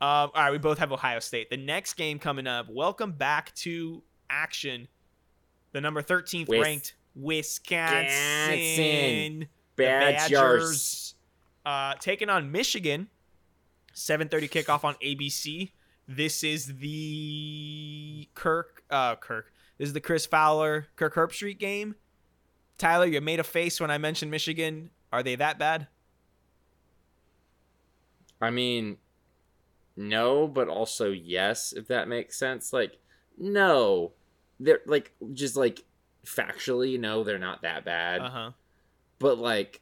[0.00, 1.50] Um, all right, we both have Ohio State.
[1.50, 2.66] The next game coming up.
[2.68, 4.88] Welcome back to action.
[5.72, 9.48] The number 13th Wis- ranked Wisconsin Wisconsin.
[9.76, 11.14] The Badgers.
[11.64, 13.08] uh, taking on Michigan.
[13.94, 15.70] 7:30 kickoff on ABC.
[16.06, 19.52] This is the Kirk uh Kirk.
[19.78, 21.94] This is the Chris Fowler Kirk Herbstreit game.
[22.78, 24.90] Tyler, you made a face when I mentioned Michigan.
[25.12, 25.86] Are they that bad?
[28.40, 28.98] I mean,
[29.96, 32.72] no, but also yes, if that makes sense.
[32.72, 32.98] Like,
[33.38, 34.12] no,
[34.60, 35.84] they're like just like
[36.26, 38.20] factually, no, they're not that bad.
[38.20, 38.50] Uh huh.
[39.18, 39.80] But like,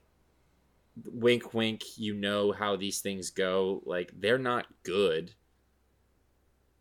[1.04, 3.82] wink, wink, you know how these things go.
[3.85, 5.35] Like, they're not good.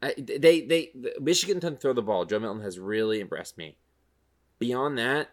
[0.02, 2.26] I, they they Michigan doesn't throw the ball.
[2.26, 3.78] Joe Milton has really impressed me.
[4.60, 5.30] Beyond that,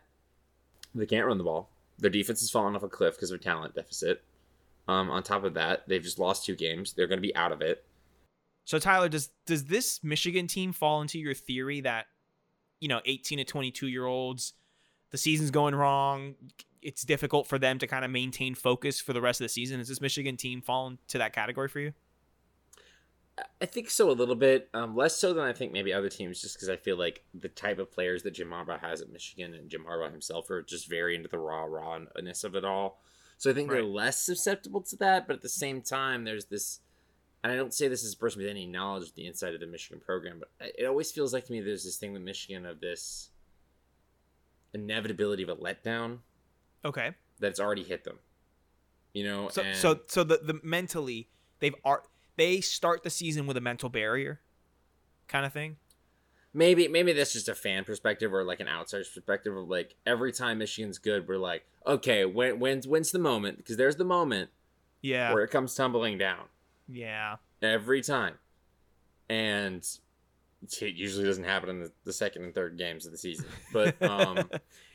[0.95, 1.71] they can't run the ball.
[1.99, 4.23] Their defense has fallen off a cliff because of talent deficit.
[4.87, 6.93] Um, on top of that, they've just lost two games.
[6.93, 7.85] They're going to be out of it.
[8.65, 12.07] So Tyler, does does this Michigan team fall into your theory that
[12.81, 14.55] you know, 18 to 22 year olds,
[15.11, 16.35] the season's going wrong,
[16.83, 19.81] it's difficult for them to kind of maintain focus for the rest of the season?
[19.81, 21.93] Is this Michigan team fall into that category for you?
[23.61, 26.41] I think so a little bit, um, less so than I think maybe other teams,
[26.41, 29.55] just because I feel like the type of players that Jim Harbaugh has at Michigan
[29.55, 33.01] and Jim Harbaugh himself are just very into the raw rawness of it all.
[33.37, 36.81] So I think they're less susceptible to that, but at the same time, there's this,
[37.45, 39.61] and I don't say this as a person with any knowledge of the inside of
[39.61, 42.67] the Michigan program, but it always feels like to me there's this thing with Michigan
[42.67, 43.31] of this
[44.75, 46.19] inevitability of a letdown
[46.85, 47.13] Okay.
[47.39, 48.19] that's already hit them.
[49.15, 51.29] You know, So and so so the, the mentally
[51.61, 52.03] they've are
[52.39, 54.41] they start the season with a mental barrier
[55.29, 55.77] kind of thing.
[56.55, 60.33] maybe maybe that's just a fan perspective or like an outsider's perspective of like every
[60.33, 63.59] time Michigan's good, we're like, okay, when when's when's the moment?
[63.59, 64.49] Because there's the moment
[65.03, 65.35] Yeah.
[65.35, 66.45] where it comes tumbling down
[66.89, 67.37] Yeah.
[67.61, 68.39] every time,
[69.29, 69.87] and
[70.81, 73.47] it usually doesn't happen in the, the second and third games of the season.
[73.73, 74.51] But um,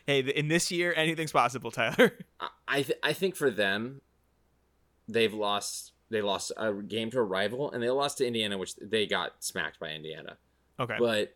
[0.07, 2.17] hey, in this year anything's possible, Tyler.
[2.67, 4.01] I th- I think for them,
[5.07, 8.75] they've lost they lost a game to a rival and they lost to Indiana, which
[8.75, 10.37] they got smacked by Indiana.
[10.79, 10.95] Okay.
[10.99, 11.35] But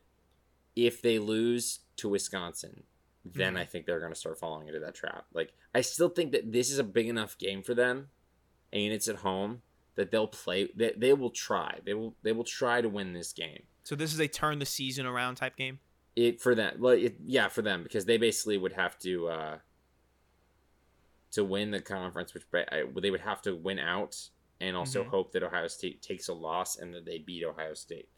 [0.75, 2.83] if they lose to Wisconsin,
[3.25, 3.59] then Mhm.
[3.59, 5.25] I think they're going to start falling into that trap.
[5.33, 8.09] Like I still think that this is a big enough game for them,
[8.71, 9.61] and it's at home
[9.95, 10.69] that they'll play.
[10.75, 11.79] They, they will try.
[11.83, 13.63] They will they will try to win this game.
[13.83, 15.79] so this is a turn the season around type game.
[16.15, 16.75] It for them.
[16.79, 19.57] Well, it, yeah, for them because they basically would have to uh,
[21.31, 25.07] to win the conference, which they would have to win out and also Mhm.
[25.07, 28.09] hope that Ohio State takes a loss and that they beat Ohio State.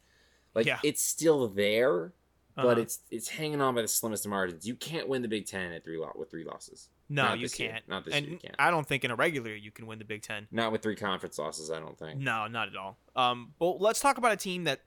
[0.54, 0.80] Like Yeah.
[0.82, 2.12] it's still there.
[2.56, 2.80] but Uh-huh.
[2.80, 4.66] it's it's hanging on by the slimmest of margins.
[4.66, 6.90] You can't win the Big Ten at three lo- with three losses.
[7.08, 7.86] no, not you can't.
[7.88, 8.56] Not this and year, you can't.
[8.58, 10.46] I don't think in a regular year you can win the Big Ten.
[10.50, 11.70] Not with three conference losses.
[11.70, 12.18] I don't think.
[12.20, 12.98] No, not at all.
[13.16, 14.80] Um, well, let's talk about a team that,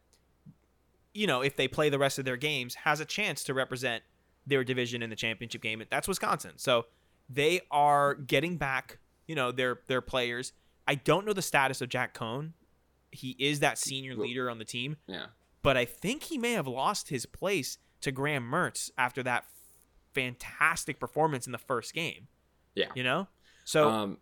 [1.14, 4.04] you know, if they play the rest of their games, has a chance to represent
[4.46, 5.84] their division in the championship game.
[5.90, 6.58] That's Wisconsin.
[6.58, 6.88] So
[7.30, 10.52] they are getting back, you know, their their players.
[10.88, 12.52] I don't know the status of Jack Coan.
[13.12, 15.28] He is that senior leader on the team, Yeah.
[15.62, 19.46] but I think he may have lost his place to Graham Mertz after that
[20.14, 22.28] fantastic performance in the first game.
[22.76, 22.88] Yeah.
[22.96, 23.28] You know?
[23.66, 24.18] So um,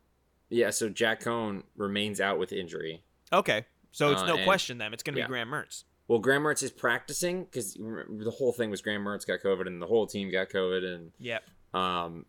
[0.50, 0.70] yeah.
[0.72, 3.04] So Jack Coan remains out with injury.
[3.32, 3.66] okay.
[3.94, 4.94] So it's uh, no and- question then.
[4.94, 5.28] It's going to yeah.
[5.28, 5.84] be Graham Mertz.
[6.08, 9.82] Well, Graham Mertz is practicing because the whole thing was Graham Mertz got COVID and
[9.82, 11.44] the whole team got COVID and Yep.
[11.74, 12.26] um,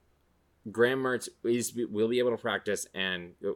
[0.70, 3.52] Graham Mertz is will be able to practice and uh,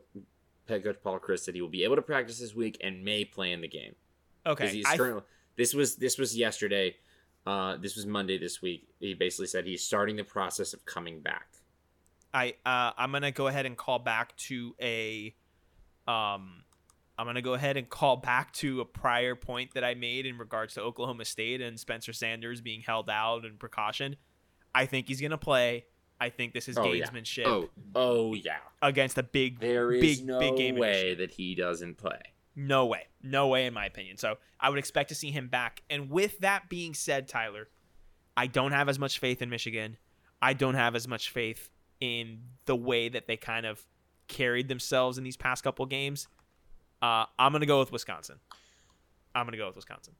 [0.69, 3.25] head coach Paul Chryst said he will be able to practice this week and may
[3.25, 3.95] play in the game.
[4.47, 4.69] Okay.
[4.69, 5.23] he's I- currently
[5.57, 6.95] this was this was yesterday
[7.47, 11.21] uh this was monday this week he basically said he's starting the process of coming
[11.21, 11.47] back
[12.35, 15.35] I uh, I'm gonna go ahead and call back to a
[16.07, 16.63] um
[17.19, 20.37] I'm gonna go ahead and call back to a prior point that I made in
[20.37, 24.17] regards to Oklahoma State and Spencer Sanders being held out and precaution.
[24.75, 25.87] I think he's gonna play.
[26.21, 27.05] I think this is Oh, yeah.
[27.47, 31.55] oh oh yeah against a big there is big no big game way that he
[31.55, 32.21] doesn't play
[32.55, 33.07] No way.
[33.23, 34.17] No way in my opinion.
[34.17, 35.83] So I would expect to see him back.
[35.91, 37.69] And with that being said, Tyler,
[38.37, 39.99] I don't have as much faith in Michigan.
[40.41, 41.69] I don't have as much faith
[42.01, 43.85] in the way that they kind of
[44.29, 46.29] carried themselves in these past couple games.
[47.03, 48.37] Uh, I'm gonna go with Wisconsin.
[49.35, 50.15] I'm gonna go with Wisconsin.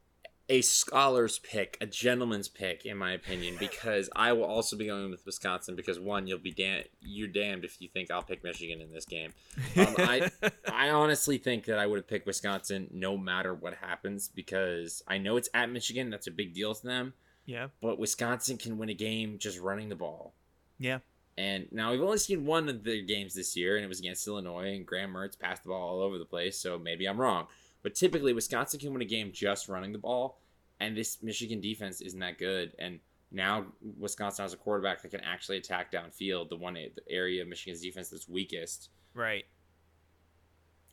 [0.49, 5.09] A scholar's pick a gentleman's pick in my opinion because i will also be going
[5.11, 8.79] with wisconsin because one you'll be damn you're damned if you think i'll pick michigan
[8.79, 9.33] in this game
[9.75, 10.31] Um, I-
[10.71, 15.17] I honestly think that I would have picked Wisconsin no matter what happens because I
[15.17, 16.09] know it's at Michigan.
[16.11, 17.13] That's a big deal to them.
[17.45, 17.67] Yeah.
[17.81, 20.33] but Wisconsin can win a game just running the ball.
[20.77, 20.99] Yeah.
[21.37, 24.27] And now we've only seen one of the games this year, and it was against
[24.27, 27.47] Illinois, and Graham Mertz passed the ball all over the place, so maybe I'm wrong.
[27.83, 30.39] But typically, Wisconsin can win a game just running the ball,
[30.79, 32.73] and this Michigan defense isn't that good.
[32.79, 32.99] And
[33.31, 33.65] now
[33.97, 37.81] Wisconsin has a quarterback that can actually attack downfield, the one the area of Michigan's
[37.81, 38.89] defense that's weakest.
[39.13, 39.45] Right.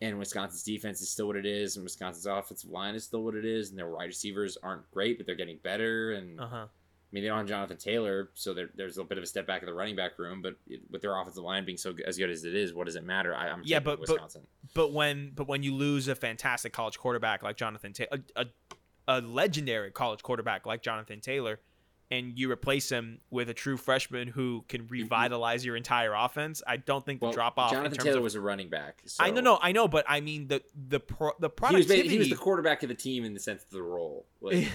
[0.03, 3.35] And Wisconsin's defense is still what it is, and Wisconsin's offensive line is still what
[3.35, 6.13] it is, and their wide receivers aren't great, but they're getting better.
[6.13, 6.67] And Uh huh.
[6.67, 6.67] I
[7.15, 9.63] mean, they don't have Jonathan Taylor, so there, there's a bit of a step back
[9.63, 10.43] in the running back room.
[10.43, 12.87] But it, with their offensive line being so good, as good as it is, what
[12.87, 13.35] does it matter?
[13.35, 14.43] I, I'm Yeah, but- but- Wisconsin.
[14.75, 18.47] But when but when you lose a fantastic college quarterback like Jonathan Taylor, a, a,
[19.07, 21.61] a legendary college quarterback like Jonathan Taylor,
[22.11, 26.77] and you replace him with a true freshman who can revitalize your entire offense, I
[26.77, 27.71] don't think the well, drop off.
[27.71, 29.03] Jonathan in terms Taylor of, was a running back.
[29.07, 31.87] So I know, no, I know, but I mean the the pro, the He was,
[31.87, 32.09] productivity.
[32.09, 34.27] he was the quarterback of the team in the sense of the role.
[34.41, 34.69] Like,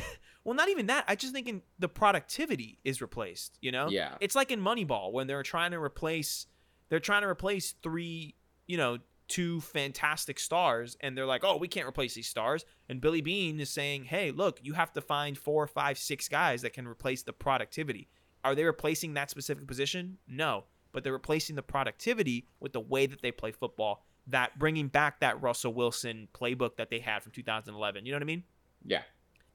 [0.44, 1.06] well, not even that.
[1.08, 3.58] I just thinking the productivity is replaced.
[3.62, 4.16] You know, Yeah.
[4.20, 6.48] It's like in Moneyball when they're trying to replace,
[6.90, 8.36] they're trying to replace three,
[8.68, 12.66] you know, two fantastic stars, and they're like, oh, we can't replace these stars.
[12.90, 16.64] And Billy Beane is saying, hey, look, you have to find four, five, six guys
[16.64, 18.10] that can replace the productivity.
[18.44, 20.18] Are they replacing that specific position?
[20.28, 24.04] No, but they're replacing the productivity with the way that they play football.
[24.28, 28.06] That bringing back that Russell Wilson playbook that they had from 2011.
[28.06, 28.44] You know what I mean?
[28.86, 29.02] yeah.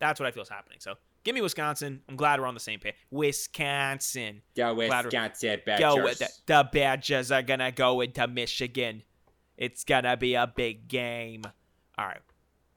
[0.05, 0.79] That's what I feel is happening.
[0.81, 2.03] So give me Wisconsin.
[2.11, 2.95] I'm glad we're on the same page.
[3.11, 4.43] Wisconsin.
[4.55, 6.05] Go Wisconsin Go Badgers.
[6.05, 6.31] with it.
[6.45, 9.03] The Badgers are gonna go into Michigan.
[9.57, 11.43] It's gonna be a big game.
[11.97, 12.21] All right,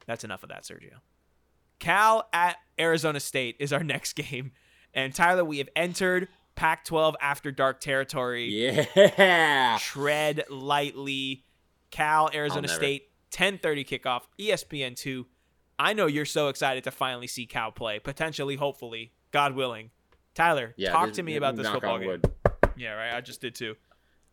[0.05, 0.99] that's enough of that, Sergio.
[1.79, 4.53] Cal at Arizona State is our next game,
[4.93, 8.47] and Tyler, we have entered Pac-12 after dark territory.
[8.49, 9.77] Yeah.
[9.81, 11.43] Tread lightly.
[11.91, 12.67] Cal, Arizona.
[12.69, 15.25] State, 10:30 kickoff, ESPN two.
[15.79, 19.91] I know you're so excited to finally see Cal play, potentially, hopefully, God willing.
[20.33, 20.91] Tyler, Yeah.
[20.91, 22.07] talk this- to me about this football game.
[22.07, 22.25] wood.
[22.75, 23.13] Yeah, right.
[23.13, 23.75] I just did too.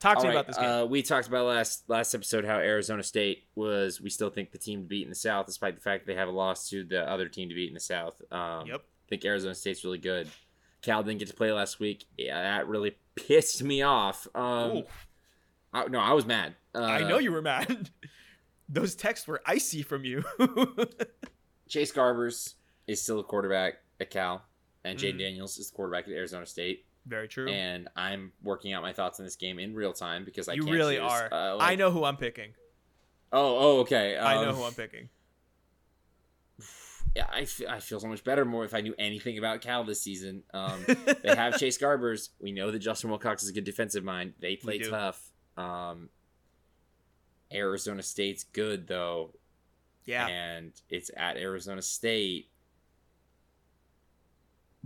[0.00, 0.66] Talk to All me about this game.
[0.68, 4.00] Uh, we talked about last last episode how Arizona State was.
[4.00, 6.18] We still think the team to beat in the South, despite the fact that they
[6.18, 8.20] have a loss to the other team to beat in the South.
[8.30, 8.80] Um, Yep.
[8.82, 10.28] I think Arizona State's really good.
[10.82, 12.04] Cal didn't get to play last week.
[12.18, 14.26] Yeah, that really pissed me off.
[14.34, 14.84] Um,
[15.72, 16.54] I, no, I was mad.
[16.74, 17.88] Uh, I know you were mad.
[18.68, 20.22] Those texts were icy from you.
[21.68, 22.54] Chase Garbers
[22.86, 24.44] is still a quarterback at Cal,
[24.84, 25.20] and Jade Mhm.
[25.20, 26.84] Daniels is the quarterback at Arizona State.
[27.06, 27.48] Very true.
[27.48, 30.64] And I'm working out my thoughts on this game in real time because I you
[30.64, 31.10] can't really choose.
[31.10, 31.32] are.
[31.32, 32.54] Uh, I know who I'm picking.
[33.32, 34.16] Oh, oh, okay.
[34.16, 35.08] I know um, who I'm picking.
[37.14, 39.84] yeah, I feel, I feel so much better more if I knew anything about Cal
[39.84, 40.44] this season.
[40.54, 40.84] Um,
[41.22, 42.30] they have Chase Garbers.
[42.40, 44.34] We know that Justin Wilcox is a good defensive mind.
[44.40, 45.30] They play tough.
[45.56, 46.08] Um,
[47.52, 49.34] Arizona State's good though,
[50.04, 50.26] yeah.
[50.28, 52.50] and it's at Arizona State.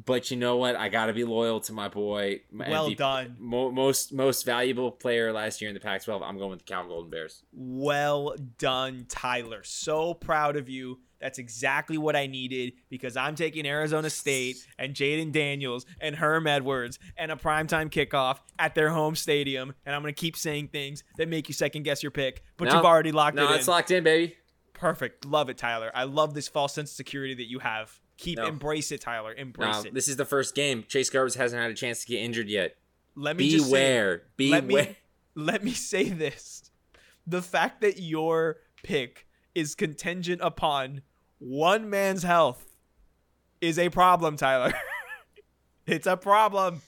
[0.05, 0.77] But you know what?
[0.77, 2.43] I got to be loyal to my boy.
[2.53, 3.37] my Well MVP done.
[3.41, 6.23] Mo- most most valuable player last year in the Pac-12.
[6.23, 7.43] I'm going with the Cal Golden Bears.
[7.53, 9.63] Well done, Tyler.
[9.65, 11.01] So proud of you.
[11.21, 16.47] That's exactly what I needed because I'm taking Arizona State and Jayden Daniels and Herm
[16.47, 19.75] Edwards and a primetime kickoff at their home stadium.
[19.85, 22.69] And I'm going to keep saying things that make you second guess your pick, but
[22.69, 22.77] No.
[22.77, 24.37] you've already locked No, it it's locked in, baby.
[24.79, 25.25] Perfect.
[25.25, 25.91] Love it, Tyler.
[25.95, 27.99] I love this false sense of security that you have.
[28.17, 28.47] Keep No.
[28.47, 29.35] embrace it, Tyler.
[29.35, 29.95] Embrace No, it.
[29.95, 30.85] this is the first game.
[30.89, 32.77] Chase Garbers hasn't had a chance to get injured yet.
[33.15, 34.23] Let me just say, Beware.
[34.37, 34.61] Beware.
[34.61, 34.97] let me
[35.35, 36.71] let me say this:
[37.27, 41.03] the fact that your pick is contingent upon
[41.39, 42.65] one man's health
[43.61, 44.73] is a problem, Tyler.
[45.87, 46.83] it's a problem.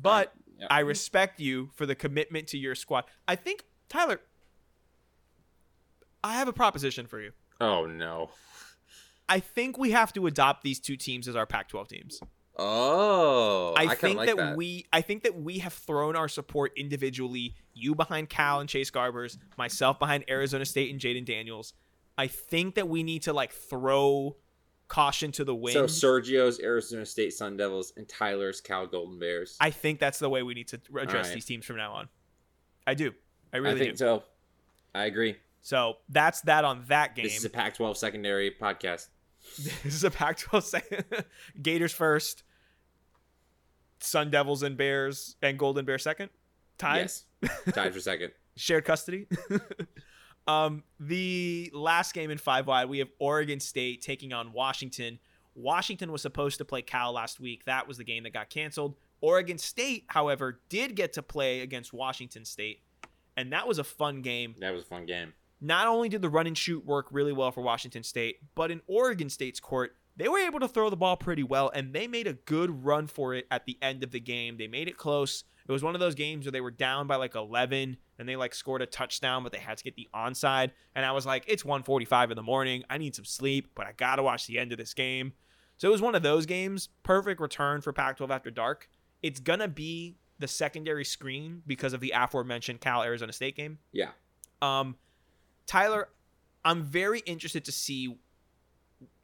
[0.00, 0.32] But.
[0.68, 3.04] I respect you for the commitment to your squad.
[3.26, 4.20] I think Tyler,
[6.22, 7.32] I have a proposition for you.
[7.60, 8.30] Oh no.
[9.28, 12.20] I think we have to adopt these two teams as our Pac-12 teams.
[12.62, 16.28] Oh, I, kinda think like that, that, we I think that we have thrown our
[16.28, 17.54] support individually.
[17.72, 21.72] You behind Cal and Chase Garbers, myself behind Arizona State and Jayden Daniels.
[22.18, 24.36] I think that we need to like throw
[24.88, 25.72] caution to the wind.
[25.72, 29.56] So Sergio's Arizona State Sun Devils and Tyler's Cal Golden Bears.
[29.58, 31.34] I think that's the way we need to address right.
[31.34, 32.08] these teams from now on.
[32.86, 33.12] I do.
[33.54, 33.96] I I really think do.
[33.96, 34.22] so.
[34.94, 35.36] I agree.
[35.62, 37.24] So that's that on that game.
[37.30, 39.08] This is a Pac-12 secondary podcast.
[39.58, 41.04] this is a Pac-12 second.
[41.60, 42.42] Gators first.
[44.00, 46.30] Sun Devils and Bears and Golden Bear second.
[46.78, 47.00] Tied.
[47.00, 47.24] Yes,
[47.74, 48.32] tied for second.
[48.56, 49.26] shared custody.
[50.46, 55.18] um, the last game in five wide, we have Oregon State taking on Washington.
[55.54, 57.64] Washington was supposed to play Cal last week.
[57.66, 58.96] That was the game that got canceled.
[59.20, 62.80] Oregon State, however, did get to play against Washington State,
[63.36, 64.54] and that was a fun game.
[64.60, 65.34] That was a fun game.
[65.60, 68.80] Not only did the run and shoot work really well for Washington State, but in
[68.86, 72.26] Oregon State's court, they were able to throw the ball pretty well, and they made
[72.26, 74.56] a good run for it at the end of the game.
[74.56, 75.44] They made it close.
[75.68, 78.36] It was one of those games where they were down by like 11 and they
[78.36, 80.72] like scored a touchdown, but they had to get the onside.
[80.94, 82.84] And I was like, it's 1:45 in the morning.
[82.90, 85.32] I need some sleep, but I gotta watch the end of this game.
[85.76, 86.88] So it was one of those games.
[87.02, 88.90] Perfect return for Pac-12 after dark.
[89.22, 93.78] It's gonna be the secondary screen because of the aforementioned Cal Arizona State game.
[93.92, 94.10] Yeah.
[94.60, 94.96] Um,
[95.70, 96.08] Tyler,
[96.64, 98.16] I'm very interested to see.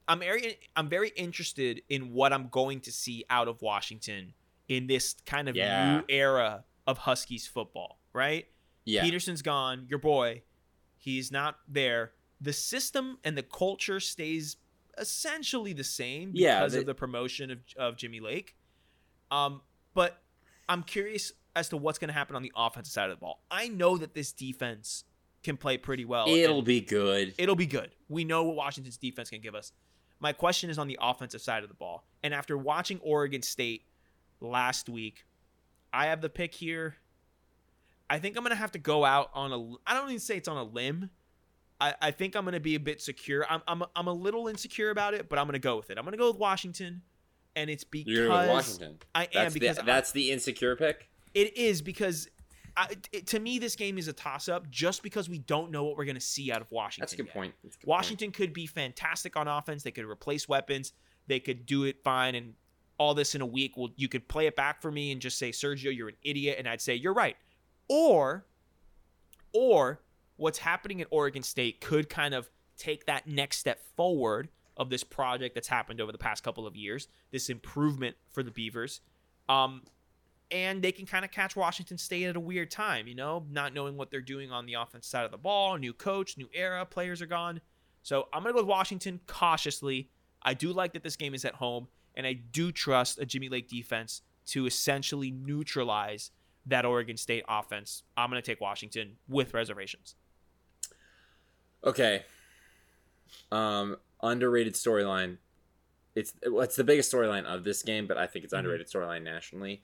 [0.07, 4.33] I'm very I'm very interested in what I'm going to see out of Washington
[4.69, 5.97] in this kind of Yeah.
[5.97, 8.47] new era of Huskies football, right?
[8.85, 9.03] Yeah.
[9.03, 10.43] Peterson's gone, your boy.
[10.97, 12.13] He's not there.
[12.41, 14.57] The system and the culture stays
[14.99, 18.55] essentially the same Yeah, because they- of the promotion of, of Jimmy Lake.
[19.33, 19.63] Um,
[19.95, 20.23] but
[20.69, 23.43] I'm curious as to what's going to happen on the offensive side of the ball.
[23.51, 25.03] I know that this defense
[25.47, 26.27] can play pretty well.
[26.29, 27.33] It'll be good.
[27.39, 27.91] it'll be good.
[28.09, 29.73] We know what Washington's defense can give us.
[30.21, 32.05] My question is on the offensive side of the ball.
[32.23, 33.85] And after watching Oregon State
[34.41, 35.25] last week,
[35.93, 36.97] I have the pick here.
[38.09, 39.75] I think I'm gonna have to go out on a.
[39.91, 41.11] I don't even say it's on a limb.
[41.81, 43.45] I, I think I'm gonna be a bit secure.
[43.49, 45.99] I'm, I'm I'm a little insecure about it, but I'm gonna go with it.
[45.99, 47.03] I'm gonna go with Washington,
[47.55, 48.99] and it's because You're with Washington.
[49.15, 51.09] I am That's because the, I- that's the insecure pick.
[51.35, 52.29] it is because
[52.77, 55.85] I, it, to me this game is a toss up just because we don't know
[55.85, 57.03] what we're gonna see out of Washington.
[57.03, 57.35] That's a good yet.
[57.35, 57.55] point.
[57.61, 57.87] A good point.
[57.87, 59.83] Washington could be fantastic on offense.
[59.83, 60.93] They could replace weapons.
[61.27, 62.55] They could do it fine, and
[62.99, 63.77] all this in a week.
[63.77, 66.57] Well, you could play it back for me and just say, Sergio, you're an idiot,
[66.59, 67.37] and I'd say you're right.
[67.89, 68.47] Or,
[69.53, 70.01] or
[70.37, 75.05] what's happening at Oregon State could kind of take that next step forward of this
[75.05, 77.09] project that's happened over the past couple of years.
[77.31, 79.01] This improvement for the Beavers.
[79.49, 79.83] Um,
[80.51, 83.75] and they can kind of catch Washington State at a weird time, you know, not
[83.75, 85.77] knowing what they're doing on the offense side of the ball.
[85.77, 87.61] New coach, new era, players are gone.
[88.03, 90.11] So I'm going to go with Washington cautiously.
[90.43, 93.49] I do like that this game is at home, and I do trust a Jimmy
[93.49, 96.31] Lake defense to essentially neutralize
[96.67, 98.05] that Oregon State offense.
[98.17, 100.15] I'm going to take Washington with reservations.
[101.85, 102.25] Okay.
[103.51, 105.39] Um, underrated storyline.
[106.15, 108.59] It's it's the biggest storyline of this game, but I think it's Mhm.
[108.61, 109.83] underrated storyline nationally.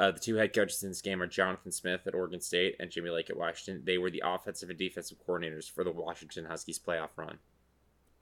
[0.00, 2.90] Uh, the two head coaches in this game are Jonathan Smith at Oregon State and
[2.90, 3.82] Jimmy Lake at Washington.
[3.84, 7.38] They were the offensive and defensive coordinators for the Washington Huskies playoff run.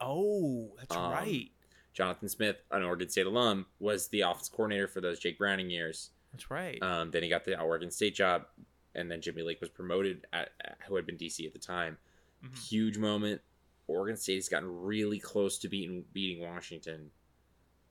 [0.00, 1.50] Oh, that's Um, right.
[1.94, 6.10] Jonathan Smith, an Oregon State alum, was the offense coordinator for those Jake Browning years.
[6.32, 6.80] That's right.
[6.82, 8.46] Um, then he got the Oregon State job,
[8.94, 11.98] and then Jimmy Lake was promoted, at, at- who had been DC at the time.
[12.44, 12.58] Mhm.
[12.68, 13.40] Huge moment.
[13.88, 17.10] Oregon State has gotten really close to beating beating Washington.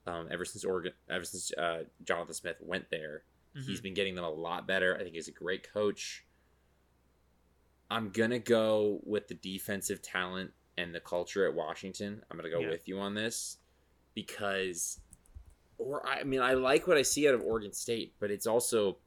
[0.05, 3.23] Um, ever since Oregon, ever since uh, Jonathan Smith went there,
[3.53, 3.83] he's Mhm.
[3.83, 4.95] been getting them a lot better.
[4.95, 6.25] I think he's a great coach.
[7.89, 12.23] I'm gonna go with the defensive talent and the culture at Washington.
[12.29, 12.69] I'm gonna go Yeah.
[12.69, 13.57] with you on this
[14.13, 14.99] because,
[15.77, 18.99] or I mean, I like what I see out of Oregon State, but it's also,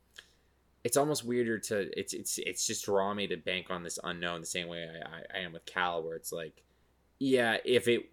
[0.82, 4.41] it's almost weirder to it's it's it's just draw me to bank on this unknown
[4.41, 6.64] the same way I, I, I am with Cal, where it's like,
[7.18, 8.11] yeah, if it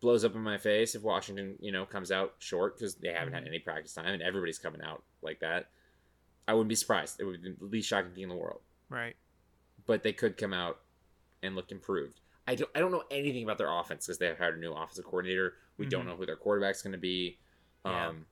[0.00, 3.32] blows up in my face, if Washington you know comes out short because they haven't
[3.32, 5.70] had any practice time and everybody's coming out like that,
[6.48, 7.20] I wouldn't be surprised.
[7.20, 9.14] It would be the least shocking thing in the world right.
[9.86, 10.80] but they could come out
[11.42, 12.20] and look improved.
[12.46, 15.04] I don't, I don't know anything about their offense because they've hired a new offensive
[15.04, 15.54] coordinator.
[15.78, 16.08] We don't Mhm.
[16.08, 17.38] know who their quarterback's going to be.
[17.84, 18.08] Yeah.
[18.08, 18.26] Um,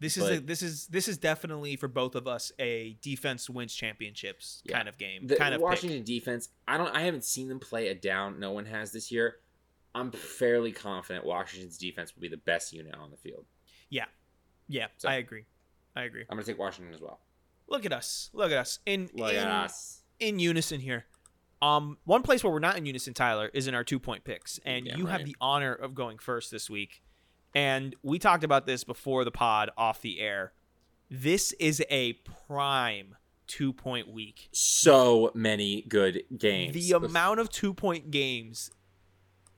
[0.00, 3.74] This is a, this is this is definitely for both of us a defense wins
[3.74, 4.76] championships Yeah.
[4.76, 5.26] kind of game.
[5.28, 5.64] the kind of pick.
[5.64, 6.48] Washington defense.
[6.66, 6.94] I don't.
[6.94, 8.40] I haven't seen them play a down.
[8.40, 9.36] No one has this year.
[9.94, 13.46] I'm fairly confident Washington's defense will be the best unit on the field.
[14.66, 15.44] Yeah, So- I agree.
[15.96, 16.24] I agree.
[16.28, 17.20] I'm going to take Washington as well.
[17.68, 18.30] Look at us.
[18.32, 18.78] Look at us.
[18.86, 20.02] In Look in, at us.
[20.18, 21.06] in unison here.
[21.62, 24.60] Um, one place where we're not in unison, Tyler, is in our two point picks,
[24.66, 27.02] and Damn you have the honor of going first this week.
[27.54, 30.52] And we talked about this before the pod off the air.
[31.10, 32.14] This is a
[32.48, 33.14] prime
[33.46, 34.48] two point week.
[34.52, 36.74] So many good games.
[36.74, 38.70] The amount of two point games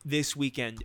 [0.05, 0.85] this weekend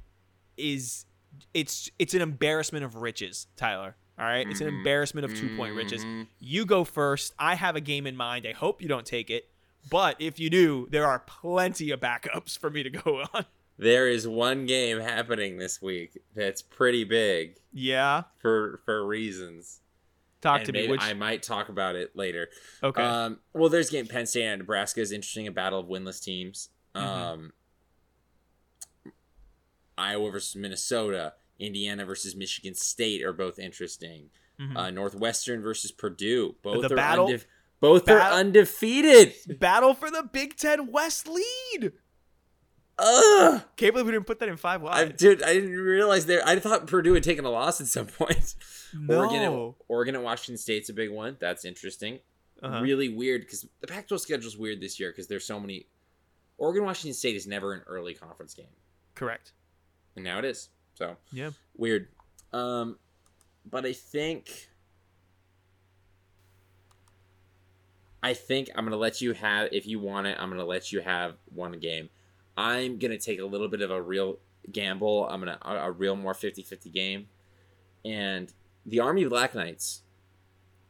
[0.58, 1.06] is
[1.54, 3.96] it's it's an embarrassment of riches, Tyler.
[4.22, 4.48] All right?
[4.48, 4.78] It's an Mhm.
[4.78, 6.06] embarrassment of two point riches.
[6.06, 6.28] Mhm.
[6.40, 7.34] You go first.
[7.40, 8.46] I have a game in mind.
[8.46, 9.50] I hope you don't take it.
[9.90, 13.46] But if you do, there are plenty of backups for me to go on.
[13.80, 18.24] There is one game happening this week that's pretty big Yeah.
[18.38, 19.80] for for reasons.
[20.40, 20.88] Talk and to me.
[20.88, 22.50] Which I might talk about it later.
[22.84, 23.02] okay.
[23.02, 25.48] Um, well, there's game Penn State and Nebraska is interesting.
[25.48, 26.70] A battle of winless teams.
[26.96, 27.02] Mhm.
[27.02, 27.54] Um,
[29.98, 34.30] Iowa versus Minnesota, Indiana versus Michigan State are both interesting.
[34.60, 34.76] Mhm.
[34.78, 37.46] Uh, Northwestern versus Purdue, both The are battle- unde-
[37.80, 39.34] both are undefeated.
[39.60, 41.94] Battle for the Big Ten West lead.
[43.00, 43.62] Ugh.
[43.78, 45.18] Can't believe we didn't put that in five I, wide.
[45.18, 46.46] dude, I didn't realize there.
[46.48, 48.54] I thought Purdue had taken a loss at some point.
[49.10, 49.76] Oregon, at, no.
[49.88, 51.38] Oregon at Washington State's a big one.
[51.40, 52.20] That's interesting.
[52.62, 52.82] Uh-huh.
[52.82, 55.88] Really weird because the Pac-12 schedule's weird this year because there's so many.
[56.60, 58.68] Oregon Washington State is never an early conference game,
[59.16, 59.54] Correct.
[60.16, 60.70] and now it is.
[60.96, 61.52] So Yeah.
[61.76, 62.10] weird.
[62.54, 62.98] Um,
[63.66, 64.70] but I think.
[68.24, 70.38] I think I'm gonna let you have if you want it.
[70.40, 72.10] I'm gonna let you have one game.
[72.56, 74.38] I'm gonna take a little bit of a real
[74.72, 75.28] gamble.
[75.28, 77.28] I'm gonna a, a real more 50-50 game,
[78.06, 78.54] and
[78.86, 80.04] the Army Black Knights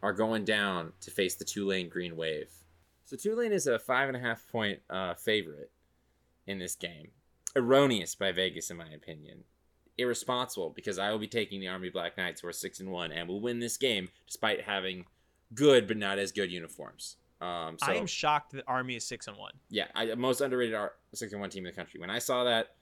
[0.03, 2.49] are going down to face the Tulane Green Wave.
[3.05, 5.71] So Tulane is a five and a half point uh, favorite
[6.47, 7.09] in this game.
[7.55, 9.43] Erroneous by Vegas, in my opinion.
[10.01, 13.11] Irresponsible because I will be taking the Army Black Knights, who are six and one,
[13.11, 15.05] and will win this game despite having
[15.53, 17.17] good but not as good uniforms.
[17.41, 19.53] Um, so I am shocked that Army is six and one.
[19.69, 20.77] yeah, I, most underrated
[21.13, 21.99] six and one team in the country.
[21.99, 22.75] When I saw that,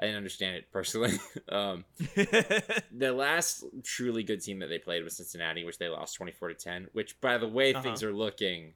[0.00, 1.18] I didn't understand it personally.
[1.50, 6.32] um, the last truly good team that they played was Cincinnati, which they lost twenty
[6.32, 6.88] four to ten.
[6.92, 7.82] Which, by the way, Uh-huh.
[7.82, 8.72] things are looking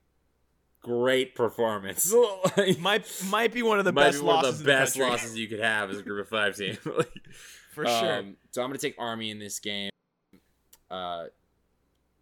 [0.82, 2.14] great performance.
[2.78, 5.60] might might be one of the best be losses the best the losses you could
[5.60, 6.76] have as a group of five team.
[6.84, 7.10] Like,
[7.74, 8.18] for sure.
[8.20, 9.90] um, so I'm gonna take Army in this game.
[10.90, 11.24] Uh,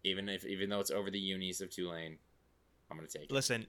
[0.03, 2.17] even if even though it's over the unis of Tulane,
[2.91, 3.31] I'm gonna take it.
[3.31, 3.67] Listen,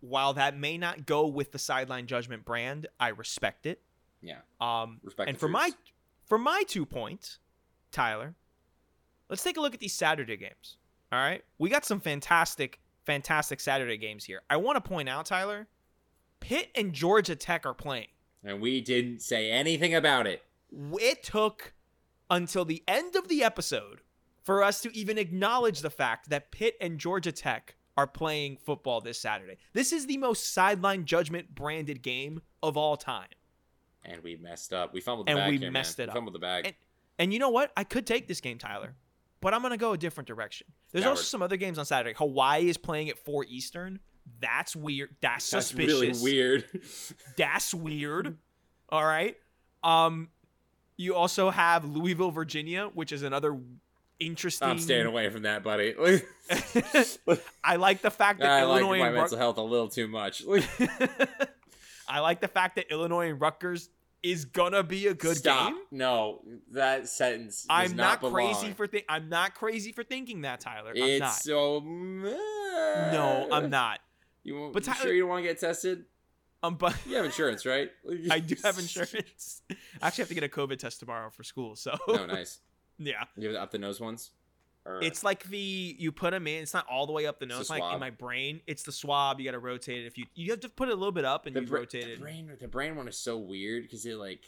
[0.00, 3.80] while that may not go with the sideline judgment brand, I respect it.
[4.20, 5.28] Yeah, Um, respect.
[5.28, 5.70] and the for my
[6.26, 7.38] for my two points,
[7.90, 8.34] Tyler,
[9.28, 10.76] let's take a look at these Saturday games.
[11.10, 14.42] All right, we got some fantastic, fantastic Saturday games here.
[14.48, 15.66] I want to point out, Tyler,
[16.40, 18.06] Pitt and Georgia Tech are playing.
[18.44, 20.42] and we didn't say anything about it.
[21.00, 21.72] It took
[22.30, 24.00] until the end of the episode
[24.42, 29.00] for us to even acknowledge the fact that Pitt and Georgia Tech are playing football
[29.00, 29.56] this Saturday.
[29.74, 33.28] This is the most sideline judgment branded game of all time.
[34.04, 34.92] And we messed up.
[34.94, 36.04] We fumbled the And bag we here, messed man.
[36.04, 36.16] it We up.
[36.16, 36.66] fumbled the bag.
[36.66, 36.74] And-
[37.18, 37.70] And you know what?
[37.76, 38.96] I could take this game, Tyler,
[39.42, 40.66] but I'm going to go a different direction.
[40.90, 42.14] There's also some other games on Saturday.
[42.16, 44.00] Hawaii is playing at 4 Eastern.
[44.40, 45.14] That's weird.
[45.20, 46.00] That's, suspicious.
[46.00, 46.24] That's suspicious.
[46.24, 46.64] really weird.
[47.36, 48.38] That's weird.
[48.88, 49.36] All right.
[49.84, 50.30] Um
[51.02, 53.58] you also have Louisville, Virginia, which is another
[54.18, 55.94] interesting I'm staying away from that, buddy.
[57.64, 60.42] I like the fact that I like my and mental health a little too much.
[62.08, 63.88] I like the fact that Illinois and Rutgers
[64.22, 65.70] is gonna be a good Stop.
[65.70, 65.78] game.
[65.90, 67.66] No, that sentence.
[67.68, 70.90] I'm not, not, crazy for think I'm not crazy for thinking that, Tyler.
[70.90, 71.34] I'm It's not.
[71.34, 71.80] so.
[71.80, 74.00] No, I'm not.
[74.44, 76.04] You, won't- But you Tyler- sure you don't want to get tested?
[76.62, 77.90] Um, but You have insurance, right?
[78.30, 79.62] I do have insurance.
[80.00, 81.74] I actually have to get a COVID test tomorrow for school.
[81.76, 82.60] So no, nice.
[82.98, 84.30] yeah, You have the up the nose ones.
[84.84, 86.62] Or- it's like the you put them in.
[86.62, 88.60] It's not all the way up the nose, like in my brain.
[88.66, 89.38] It's the swab.
[89.38, 90.06] You got to rotate it.
[90.06, 91.80] If you you have to put it a little bit up and the, you bra-
[91.80, 92.20] rotate the it.
[92.20, 92.50] brain.
[92.60, 94.40] The brain one is so weird because it like.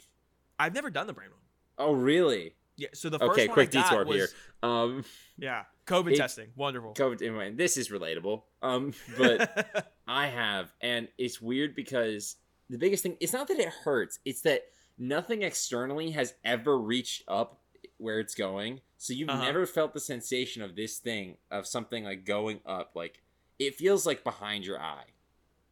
[0.59, 1.39] I've never done the brain one.
[1.77, 2.53] Oh really?
[2.77, 2.89] Yeah.
[2.93, 4.27] So the first Okay, one quick detour was, here.
[4.61, 5.05] Um,
[5.37, 6.47] Yeah, COVID It- testing.
[6.57, 6.93] Wonderful.
[6.95, 7.21] COVID.
[7.21, 8.43] Anyway, this is relatable.
[8.61, 12.35] Um, but I have, and it's weird because
[12.69, 14.63] the biggest thing it's not that it hurts, it's that
[14.97, 17.59] nothing externally has ever reached up
[17.97, 18.81] where it's going.
[18.97, 19.43] So you've Uh-huh.
[19.43, 22.91] never felt the sensation of this thing of something like going up.
[22.95, 23.21] Like
[23.59, 25.05] it feels like behind your eye.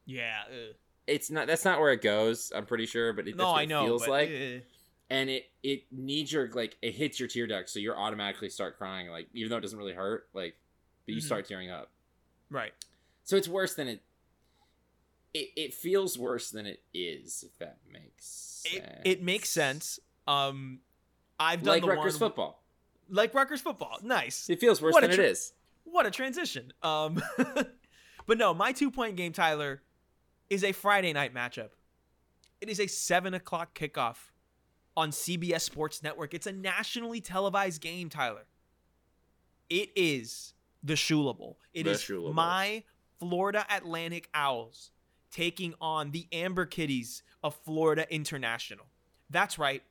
[0.05, 0.43] yeah.
[0.49, 0.75] ugh.
[1.05, 1.47] It's not.
[1.47, 2.49] That's not where it goes.
[2.55, 3.85] I'm pretty sure, but it, No, I know.
[3.85, 4.29] feels but, like.
[5.09, 8.77] And it it needs your like it hits your tear duct, so you automatically start
[8.77, 9.09] crying.
[9.09, 10.55] Like even though it doesn't really hurt, like
[11.05, 11.25] but you Mhm.
[11.25, 11.91] start tearing up.
[12.49, 12.73] right.
[13.23, 14.01] So it's worse than it.
[15.33, 18.75] It, it feels worse than it is, if that makes sense.
[18.75, 19.99] It, it makes sense.
[20.27, 20.79] Um,
[21.39, 22.63] I've done Like the Rutgers one football.
[23.09, 23.97] like Rutgers football.
[24.03, 24.49] Nice.
[24.49, 25.53] It feels worse What a than tr- it is.
[25.85, 26.71] What a transition.
[26.83, 27.21] Um,
[28.25, 29.81] but no, my two point game, Tyler,
[30.49, 31.69] is a Friday night matchup.
[32.61, 34.17] It is a seven o'clock kickoff
[34.95, 36.33] on CBS Sports Network.
[36.33, 38.45] It's a nationally televised game, Tyler.
[39.69, 40.53] It is
[40.83, 41.57] the Shula Bowl.
[41.73, 42.83] It The is Shula my
[43.19, 44.91] Florida Atlantic Owls
[45.33, 48.85] taking on the Amber Kitties of Florida International.
[49.29, 49.83] That's right.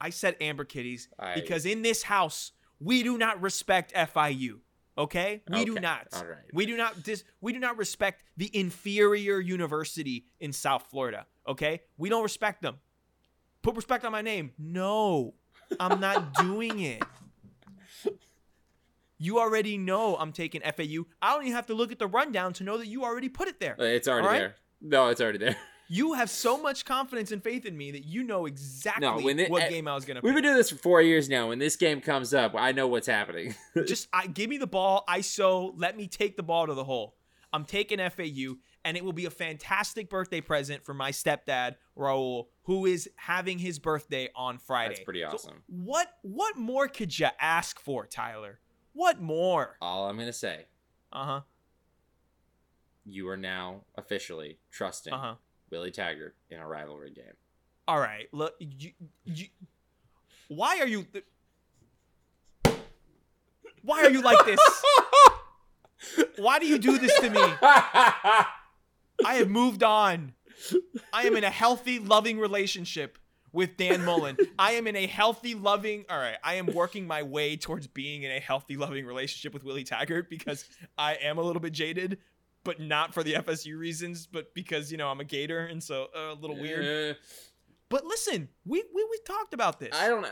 [0.00, 4.60] I said Amber Kitties I- because in this house we do not respect FIU.
[4.96, 6.08] Okay, we do not.
[6.14, 6.38] all right.
[6.52, 7.02] We do not.
[7.02, 11.26] Dis- we do not respect the inferior university in South Florida.
[11.46, 12.76] Okay, we don't respect them.
[13.62, 14.52] Put respect on my name.
[14.58, 15.34] No,
[15.78, 17.02] I'm not doing it.
[19.22, 21.04] You already know I'm taking FAU.
[21.20, 23.48] I don't even have to look at the rundown to know that you already put
[23.48, 23.76] it there.
[23.78, 24.38] Uh, It's already right?
[24.38, 24.54] there.
[24.80, 25.56] No, it's already there.
[25.92, 29.50] You have so much confidence and faith in me that you know exactly when it-
[29.50, 30.20] what eh, game I was gonna.
[30.20, 30.28] Play.
[30.28, 31.48] We've been doing this for four years now.
[31.48, 33.56] When this game comes up, I know what's happening.
[33.88, 37.16] just I, give me the ball, ISO, let me take the ball to the hole.
[37.52, 38.54] I'm taking FAU,
[38.84, 43.58] and it will be a fantastic birthday present for my stepdad Raul, who is having
[43.58, 44.94] his birthday on Friday.
[44.94, 45.62] That's pretty So awesome.
[45.66, 48.60] what what more could you ask for, Tyler?
[48.92, 49.76] What more?
[49.80, 50.66] All I'm gonna say,
[51.12, 51.40] Uh huh.
[53.04, 55.34] you are now officially trusting Uh huh.
[55.70, 57.34] Willie Taggart in a rivalry game.
[57.86, 58.28] All right.
[58.32, 58.90] Look, you,
[59.24, 59.46] you,
[60.48, 61.06] why are you?
[63.82, 64.58] Why are you like this?
[66.36, 67.38] Why do you do this to me?
[67.62, 68.46] I
[69.24, 70.32] have moved on.
[71.12, 73.18] I am in a healthy, loving relationship
[73.52, 74.36] with Dan Mullen.
[74.58, 76.04] I am in a healthy, loving.
[76.08, 79.64] All right, I am working my way towards being in a healthy, loving relationship with
[79.64, 80.64] Willie Taggart because
[80.98, 82.18] I am a little bit jaded,
[82.64, 86.08] but not for the FSU reasons, but because you know I'm a Gator and so
[86.16, 87.16] uh, a little weird.
[87.88, 89.94] But listen, we we we talked about this.
[89.94, 90.22] I don't.
[90.22, 90.28] Know.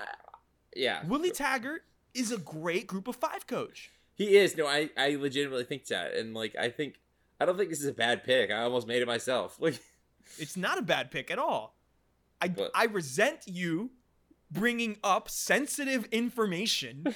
[0.76, 1.82] Yeah, Willie Taggart
[2.14, 3.90] is a great group of five coach.
[4.14, 4.56] he is.
[4.56, 6.96] No, I I legitimately think that, and like I think
[7.40, 8.50] I don't think this is a bad pick.
[8.50, 9.58] I almost made it myself.
[9.60, 9.80] Like
[10.38, 11.74] It's not a bad pick at all.
[12.40, 13.90] I But- I resent you
[14.50, 17.14] bringing up sensitive information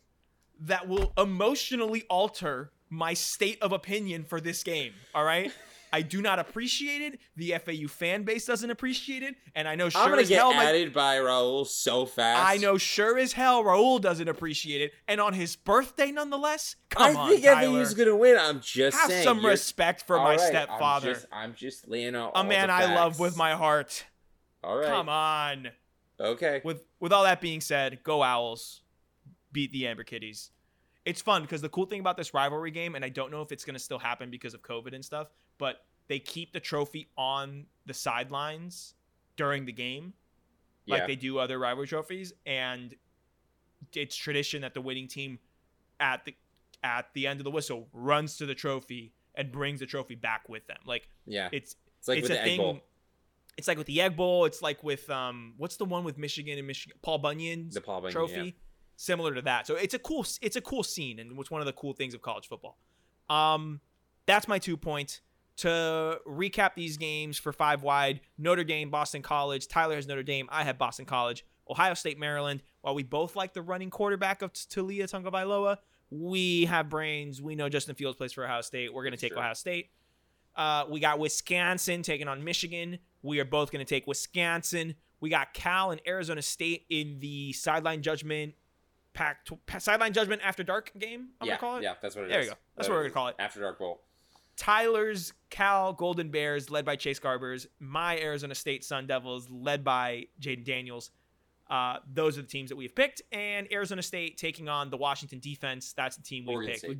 [0.60, 4.92] that will emotionally alter my state of opinion for this game.
[5.14, 5.52] All right.
[5.92, 7.18] I do not appreciate it.
[7.34, 10.38] The FAU fan base doesn't appreciate it, and I know sure I'm gonna as get
[10.38, 12.48] hell my added by Raul so fast.
[12.48, 16.76] I know sure as hell Raul doesn't appreciate it, and on his birthday, nonetheless.
[16.90, 17.16] Come on.
[17.16, 17.78] I on, think Tyler.
[17.78, 18.38] FAU's gonna win.
[18.38, 19.24] I'm just Have saying.
[19.24, 22.94] some respect for my right, stepfather, I'm just, I'm just laying out a man I
[22.94, 24.04] love with my heart.
[24.62, 24.86] All right.
[24.86, 25.68] Come on.
[26.20, 26.60] Okay.
[26.64, 28.82] With with all that being said, go Owls,
[29.52, 30.50] beat the Amber Kitties.
[31.06, 33.52] It's fun because the cool thing about this rivalry game, and I don't know if
[33.52, 37.64] it's gonna still happen because of COVID and stuff, but they keep the trophy on
[37.86, 38.94] the sidelines
[39.36, 40.12] during the game.
[40.86, 41.06] like yeah.
[41.06, 42.94] they do other rivalry trophies and
[43.94, 45.38] it's tradition that the winning team
[46.00, 46.34] at the
[46.82, 50.48] at the end of the whistle runs to the trophy and brings the trophy back
[50.48, 51.48] with them like yeah.
[51.52, 52.80] it's It's like it's with a the thing bowl,
[53.60, 56.58] it's like with the egg bowl it's like with um what's the one with michigan
[56.58, 58.12] and michigan paul bunyan's the Paul Bunyan.
[58.12, 58.34] trophy?
[58.46, 58.50] yeah.
[58.96, 59.66] similar to that.
[59.66, 62.12] So it's a cool it's a cool scene and it's one of the cool things
[62.14, 62.76] of college football.
[63.28, 63.80] Um
[64.26, 65.20] that's my two points.
[65.58, 69.68] To recap these games for five wide notre dame boston college.
[69.68, 71.44] Tyler has notre dame i have boston college.
[71.68, 72.62] Ohio state maryland.
[72.80, 75.76] While we both like the running quarterback of Taulia Tagovailoa,
[76.10, 77.40] we have brains.
[77.42, 78.92] We know justin fields plays for ohio state.
[78.92, 79.38] We're going to take Sure.
[79.38, 79.90] ohio state.
[80.56, 85.30] Uh, we got wisconsin taking on michigan we are both going to take wisconsin we
[85.30, 88.54] got cal and arizona state in the sideline judgment
[89.12, 89.46] pack
[89.78, 92.28] sideline judgment after dark game i'm yeah, going to call it yeah, that's what it
[92.28, 92.32] is.
[92.32, 92.56] There you go.
[92.76, 93.36] That's what we're gonna call it.
[93.38, 94.00] After Dark Bowl.
[94.56, 97.66] Tyler's Cal Golden Bears, led by Chase Garbers.
[97.78, 101.10] My Arizona State Sun Devils, led by Jayden Daniels.
[101.70, 103.22] Uh, those are the teams that we've picked.
[103.32, 105.94] And Arizona State taking on the Washington defense.
[105.96, 106.84] That's the team we Oregon picked.
[106.84, 106.98] State.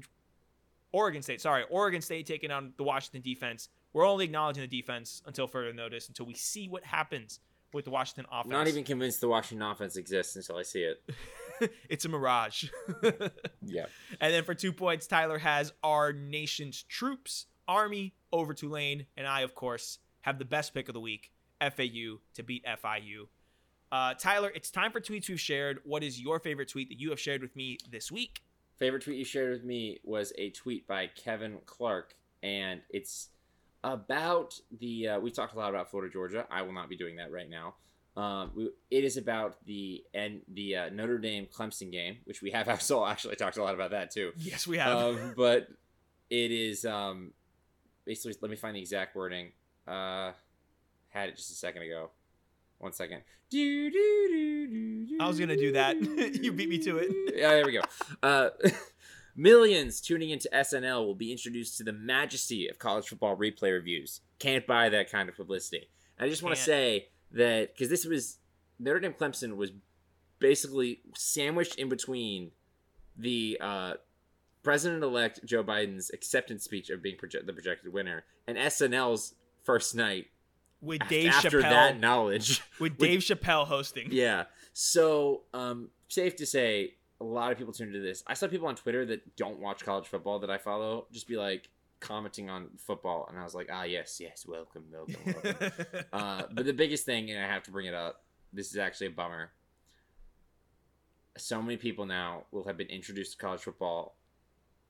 [0.93, 1.64] Oregon State, sorry.
[1.68, 3.68] Oregon State taking on the Washington defense.
[3.93, 7.41] We're only acknowledging the defense until further notice, until we see what happens
[7.72, 8.53] with the Washington offense.
[8.53, 11.03] Not even convinced the Washington offense exists until I see it.
[11.88, 12.66] it's a mirage.
[13.62, 13.86] Yeah.
[14.20, 19.07] And then for two points, Tyler has our nation's troops, Army over Tulane.
[19.16, 21.30] And I, of course, have the best pick of the week,
[21.61, 23.28] FAU to beat FIU.
[23.93, 25.80] Uh, Tyler, it's time for tweets we've shared.
[25.84, 28.43] What is your favorite tweet that you have shared with me this week?
[28.78, 33.28] Favorite tweet you shared with me was a tweet by Kevin Clark, and it's
[33.85, 35.09] about the.
[35.09, 36.47] Uh, we talked a lot about Florida, Georgia.
[36.51, 37.74] I will not be doing that right now.
[38.16, 42.51] Um, we, it is about the and the uh, Notre Dame Clemson game, which we
[42.51, 44.33] have also actually talked a lot about that too.
[44.37, 44.97] Yes, we have.
[44.97, 45.68] Um, but
[46.28, 47.33] it is um,
[48.05, 48.37] basically.
[48.41, 49.53] Let me find the exact wording.
[49.87, 50.33] Uh,
[51.09, 52.11] had it just a second ago.
[52.78, 53.22] One second.
[53.51, 55.97] Do, do, do, do, do, I was gonna do that.
[56.41, 57.11] You beat me to it.
[57.37, 57.83] Yeah, there we go.
[58.22, 58.51] Uh,
[59.41, 64.20] millions tuning into SNL will be introduced to the majesty of college football replay reviews.
[64.38, 65.88] Can't buy that kind of publicity.
[66.18, 68.38] I just want to say that because this was
[68.78, 69.72] Notre Dame Clemson was
[70.38, 72.51] basically sandwiched in between
[73.16, 73.95] the uh,
[74.62, 80.26] President-elect Joe Biden's acceptance speech of being proje- the projected winner and SNL's first night
[80.82, 82.62] with Dave after Chappelle, that knowledge.
[82.78, 84.09] with Dave Chappelle hosting.
[84.11, 84.45] Yeah.
[84.72, 88.23] So, um, safe to say, a lot of people tune into this.
[88.27, 91.37] I saw people on Twitter that don't watch college football that I follow just be
[91.37, 91.68] like
[92.01, 95.73] commenting on football, and I was like, ah, yes, yes, welcome, welcome, welcome.
[96.12, 99.09] uh, but the biggest thing, and I have to bring it up, this is actually
[99.09, 99.51] a bummer.
[101.37, 104.16] So many people now will have been introduced to college football,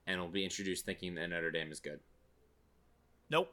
[0.06, 2.00] and will be introduced thinking that Notre Dame is good.
[3.28, 3.52] nope.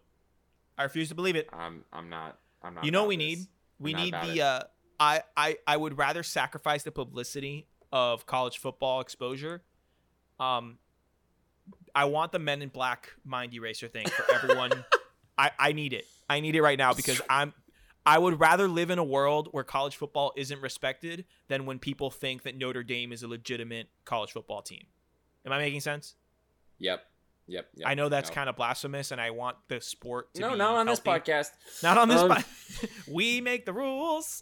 [0.80, 1.50] I refuse to believe it.
[1.52, 2.38] I'm, I'm not.
[2.62, 2.86] I'm not.
[2.86, 3.26] you know what we this.
[3.26, 3.48] need?
[3.80, 4.40] We need the it.
[4.40, 4.62] uh
[5.00, 9.64] I, I I would rather sacrifice the publicity of college football exposure.
[10.40, 10.78] Um
[11.96, 14.72] I want the men in black mind eraser thing for everyone
[15.38, 16.06] I, I need it.
[16.30, 17.54] I need it right now because I'm
[18.06, 22.10] I would rather live in a world where college football isn't respected than when people
[22.10, 24.86] think that Notre Dame is a legitimate college football team.
[25.46, 26.16] Am I making sense?
[26.80, 27.04] Yep.
[27.48, 27.68] Yep.
[27.76, 27.88] yep.
[27.90, 28.36] I know that's No.
[28.36, 31.50] kind of blasphemous, and I want the sport to no, not on this podcast.
[31.84, 32.22] Not on this.
[32.22, 32.46] Um, pod-
[33.12, 34.42] we make the rules.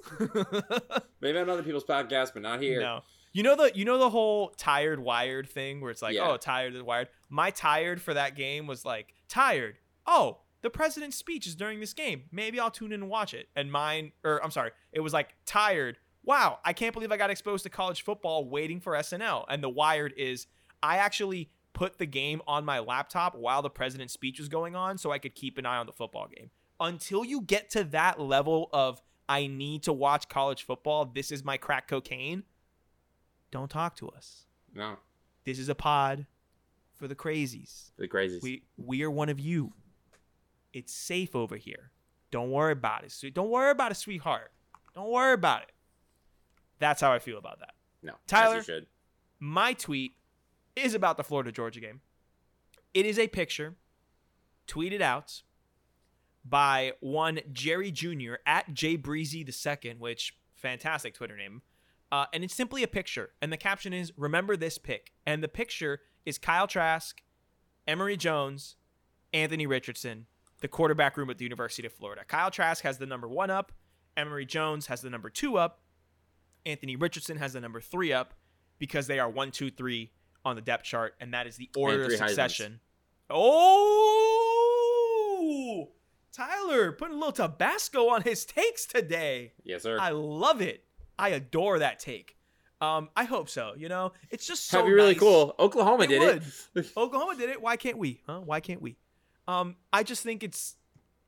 [1.21, 2.81] Maybe on other people's podcasts, but not here.
[2.81, 3.01] No.
[3.35, 6.29] You know the you know the whole tired wired thing where it's like, Yeah.
[6.29, 7.09] oh, tired is wired.
[7.27, 9.77] My tired for that game was like, tired.
[10.07, 12.23] Oh, the president's speech is during this game.
[12.31, 13.49] Maybe I'll tune in and watch it.
[13.53, 15.97] And mine or I'm sorry, it was like tired.
[16.23, 19.43] Wow, I can't believe I got exposed to college football waiting for SNL.
[19.49, 20.47] And the wired is
[20.81, 24.97] I actually put the game on my laptop while the president's speech was going on
[24.97, 26.51] so I could keep an eye on the football game.
[26.79, 31.43] Until you get to that level of I need to watch college football, this is
[31.43, 32.43] my crack cocaine
[33.55, 34.45] don't talk to us.
[34.73, 34.97] No.
[35.45, 36.25] This is a pod
[36.93, 37.91] for the crazies.
[37.97, 38.41] The crazies.
[38.43, 39.71] We we are one of you.
[40.73, 41.91] It's safe over here.
[42.31, 43.11] Don't worry about it.
[43.13, 44.51] sweet- Don't worry about it, sweetheart.
[44.93, 45.71] Don't worry about it.
[46.79, 47.75] That's how I feel about that.
[48.03, 48.13] no.
[48.27, 48.57] Tyler?
[48.57, 48.87] you should.
[49.39, 50.17] My tweet
[50.75, 52.01] is about the Florida Georgia game.
[52.93, 53.75] It is a picture
[54.67, 55.43] tweeted out
[56.43, 58.33] by one Jerry Jr.
[58.45, 61.61] at J Breezy II, which fantastic Twitter name.
[62.15, 65.49] Uh, and it's simply a picture, and the caption is "Remember this pick." And the
[65.49, 67.21] picture is Kyle Trask,
[67.85, 68.77] Emory Jones,
[69.33, 70.27] Anthony Richardson,
[70.61, 72.21] the quarterback room at the University of Florida.
[72.25, 73.73] Kyle Trask has the number one up.
[74.15, 75.81] Emory Jones has the number two up.
[76.65, 78.33] Anthony Richardson has the number three up
[78.79, 80.13] because they are one, two, three
[80.45, 82.27] on the depth chart, and that is the order of three Heismans.
[82.29, 82.79] succession.
[83.29, 84.55] Oh,
[86.31, 89.51] Tyler putting a little Tabasco on his takes today.
[89.65, 89.99] Yes, sir.
[89.99, 90.85] I love it.
[91.17, 92.37] I adore that take.
[92.81, 93.73] Um, I hope so.
[93.77, 95.19] You know, it's just so That'd be really nice.
[95.19, 95.55] cool.
[95.57, 96.43] Oklahoma It did would.
[96.85, 96.91] it.
[96.97, 97.61] Oklahoma did it.
[97.61, 98.21] Why can't we?
[98.27, 98.41] Huh?
[98.41, 98.97] Why can't we?
[99.47, 100.75] Um, I just think it's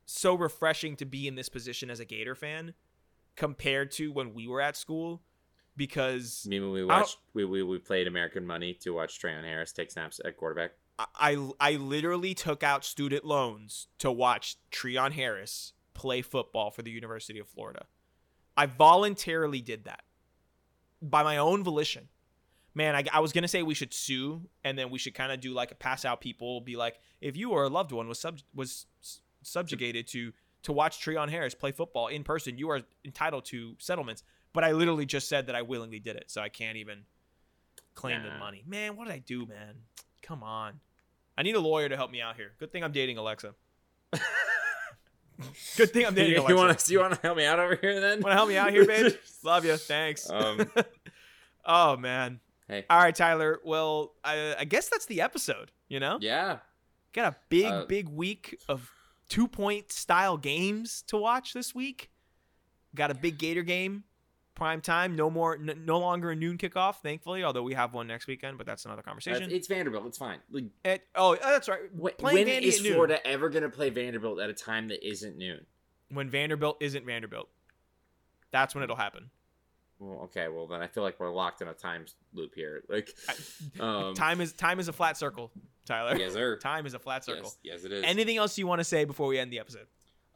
[0.04, 2.74] so refreshing to be in this position as a Gator fan
[3.36, 5.22] compared to when we were at school
[5.76, 9.44] because I mean, when we watched, we, we, we played American Money to watch Treon
[9.44, 10.72] Harris take snaps at quarterback.
[10.98, 16.82] I, I I literally took out student loans to watch Treon Harris play football for
[16.82, 17.86] the University of Florida.
[18.58, 20.02] I voluntarily did that
[21.00, 22.08] by my own volition.
[22.74, 25.40] Man, I, I was gonna say we should sue, and then we should kind of
[25.40, 28.18] do like a pass out people, be like, if you or a loved one was
[28.18, 28.86] sub was
[29.42, 30.32] subjugated to
[30.64, 34.24] to watch Treon Harris play football in person, you are entitled to settlements.
[34.52, 37.04] But I literally just said that I willingly did it, so I can't even
[37.94, 38.64] claim the money.
[38.66, 39.74] Man, what did I do, man?
[40.22, 40.80] Come on.
[41.36, 42.52] I need a lawyer to help me out here.
[42.58, 43.54] Good thing I'm dating Alexa.
[45.76, 46.56] Good thing I'm dating You, Alexa.
[46.56, 48.20] want to you want to help me out over here then?
[48.20, 49.12] Want to help me out here, babe?
[49.44, 49.76] Love you.
[49.76, 50.28] Thanks.
[50.28, 50.70] Um,
[51.64, 52.40] oh man.
[52.66, 52.84] Hey.
[52.90, 53.60] All right, Tyler.
[53.64, 55.70] Well, I, I guess that's the episode.
[55.88, 56.58] You know, yeah.
[57.14, 58.90] got a big, Uh, big week of
[59.28, 62.10] two point style games to watch this week.
[62.94, 64.04] Got a big Gator game,
[64.58, 65.16] prime time.
[65.16, 66.96] No more, n- no longer a noon kickoff.
[66.96, 69.50] Thankfully, although we have one next weekend, but that's another conversation.
[69.50, 70.04] It's Vanderbilt.
[70.06, 70.40] It's fine.
[70.50, 71.80] Like, It- oh, that's right.
[71.96, 72.92] wh- Playing when is at.
[72.92, 75.64] Florida ever going to play Vanderbilt at a time that isn't noon?
[76.10, 77.48] when Vanderbilt isn't Vanderbilt.
[78.50, 79.30] That's when it'll happen.
[79.98, 80.48] Well, okay.
[80.48, 82.82] Well, then I feel like we're locked in a time loop here.
[82.88, 83.10] Like,
[83.80, 85.50] um, time is time is a flat circle,
[85.84, 86.16] Tyler.
[86.16, 86.56] Yes, sir.
[86.62, 87.52] Time is a flat circle.
[87.62, 88.04] Yes, yes, it is.
[88.04, 89.86] Anything else you want to say before we end the episode?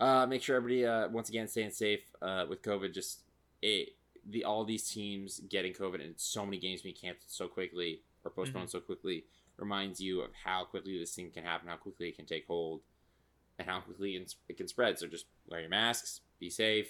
[0.01, 2.93] Uh, make sure everybody, uh, once again, staying safe uh, with COVID.
[2.93, 3.21] Just
[3.63, 3.91] it,
[4.29, 8.31] the all these teams getting COVID and so many games being canceled so quickly or
[8.31, 8.71] postponed Mm-hmm.
[8.79, 9.25] so quickly
[9.57, 12.81] reminds you of how quickly this thing can happen, how quickly it can take hold,
[13.59, 14.15] and how quickly
[14.49, 14.99] it can spread.
[14.99, 16.89] So just wear your masks, be safe.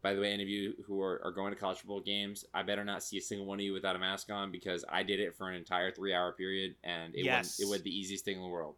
[0.00, 2.62] By the way, any of you who are, are going to college football games, I
[2.62, 5.18] better not see a single one of you without a mask on because I did
[5.18, 7.58] it for an entire three hour period and it Yes.
[7.58, 8.76] wasn't it was the easiest thing in the world.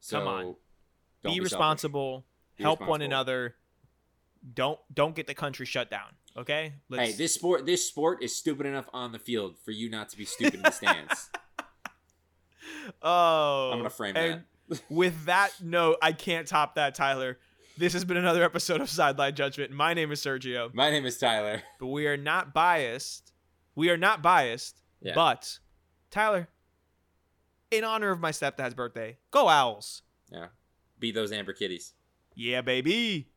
[0.00, 0.42] So Come on.
[0.44, 0.54] don't
[1.22, 1.42] be, selfish.
[1.44, 2.24] responsible.
[2.56, 3.04] Be help one responsible.
[3.06, 3.54] another.
[4.54, 6.08] Don't don't get the country shut down.
[6.36, 6.74] Okay.
[6.90, 10.16] Hey, this sport this sport is stupid enough on the field for you not to
[10.16, 11.30] be stupid in the stands.
[13.00, 14.42] Oh, I'm gonna frame that.
[14.88, 17.38] with that note, I can't top that, Tyler.
[17.78, 19.70] This has been another episode of Sideline Judgment.
[19.70, 21.62] My name is Sergio, My name is Tyler.
[21.80, 23.32] but we are not biased.
[23.74, 25.14] We are not biased, Yeah.
[25.14, 25.58] but
[26.10, 26.48] Tyler,
[27.70, 30.02] in honor of my stepdad's birthday, go Owls.
[30.30, 30.48] Yeah.
[30.98, 31.94] Beat those Amber Kitties.
[32.34, 33.28] Yeah, baby.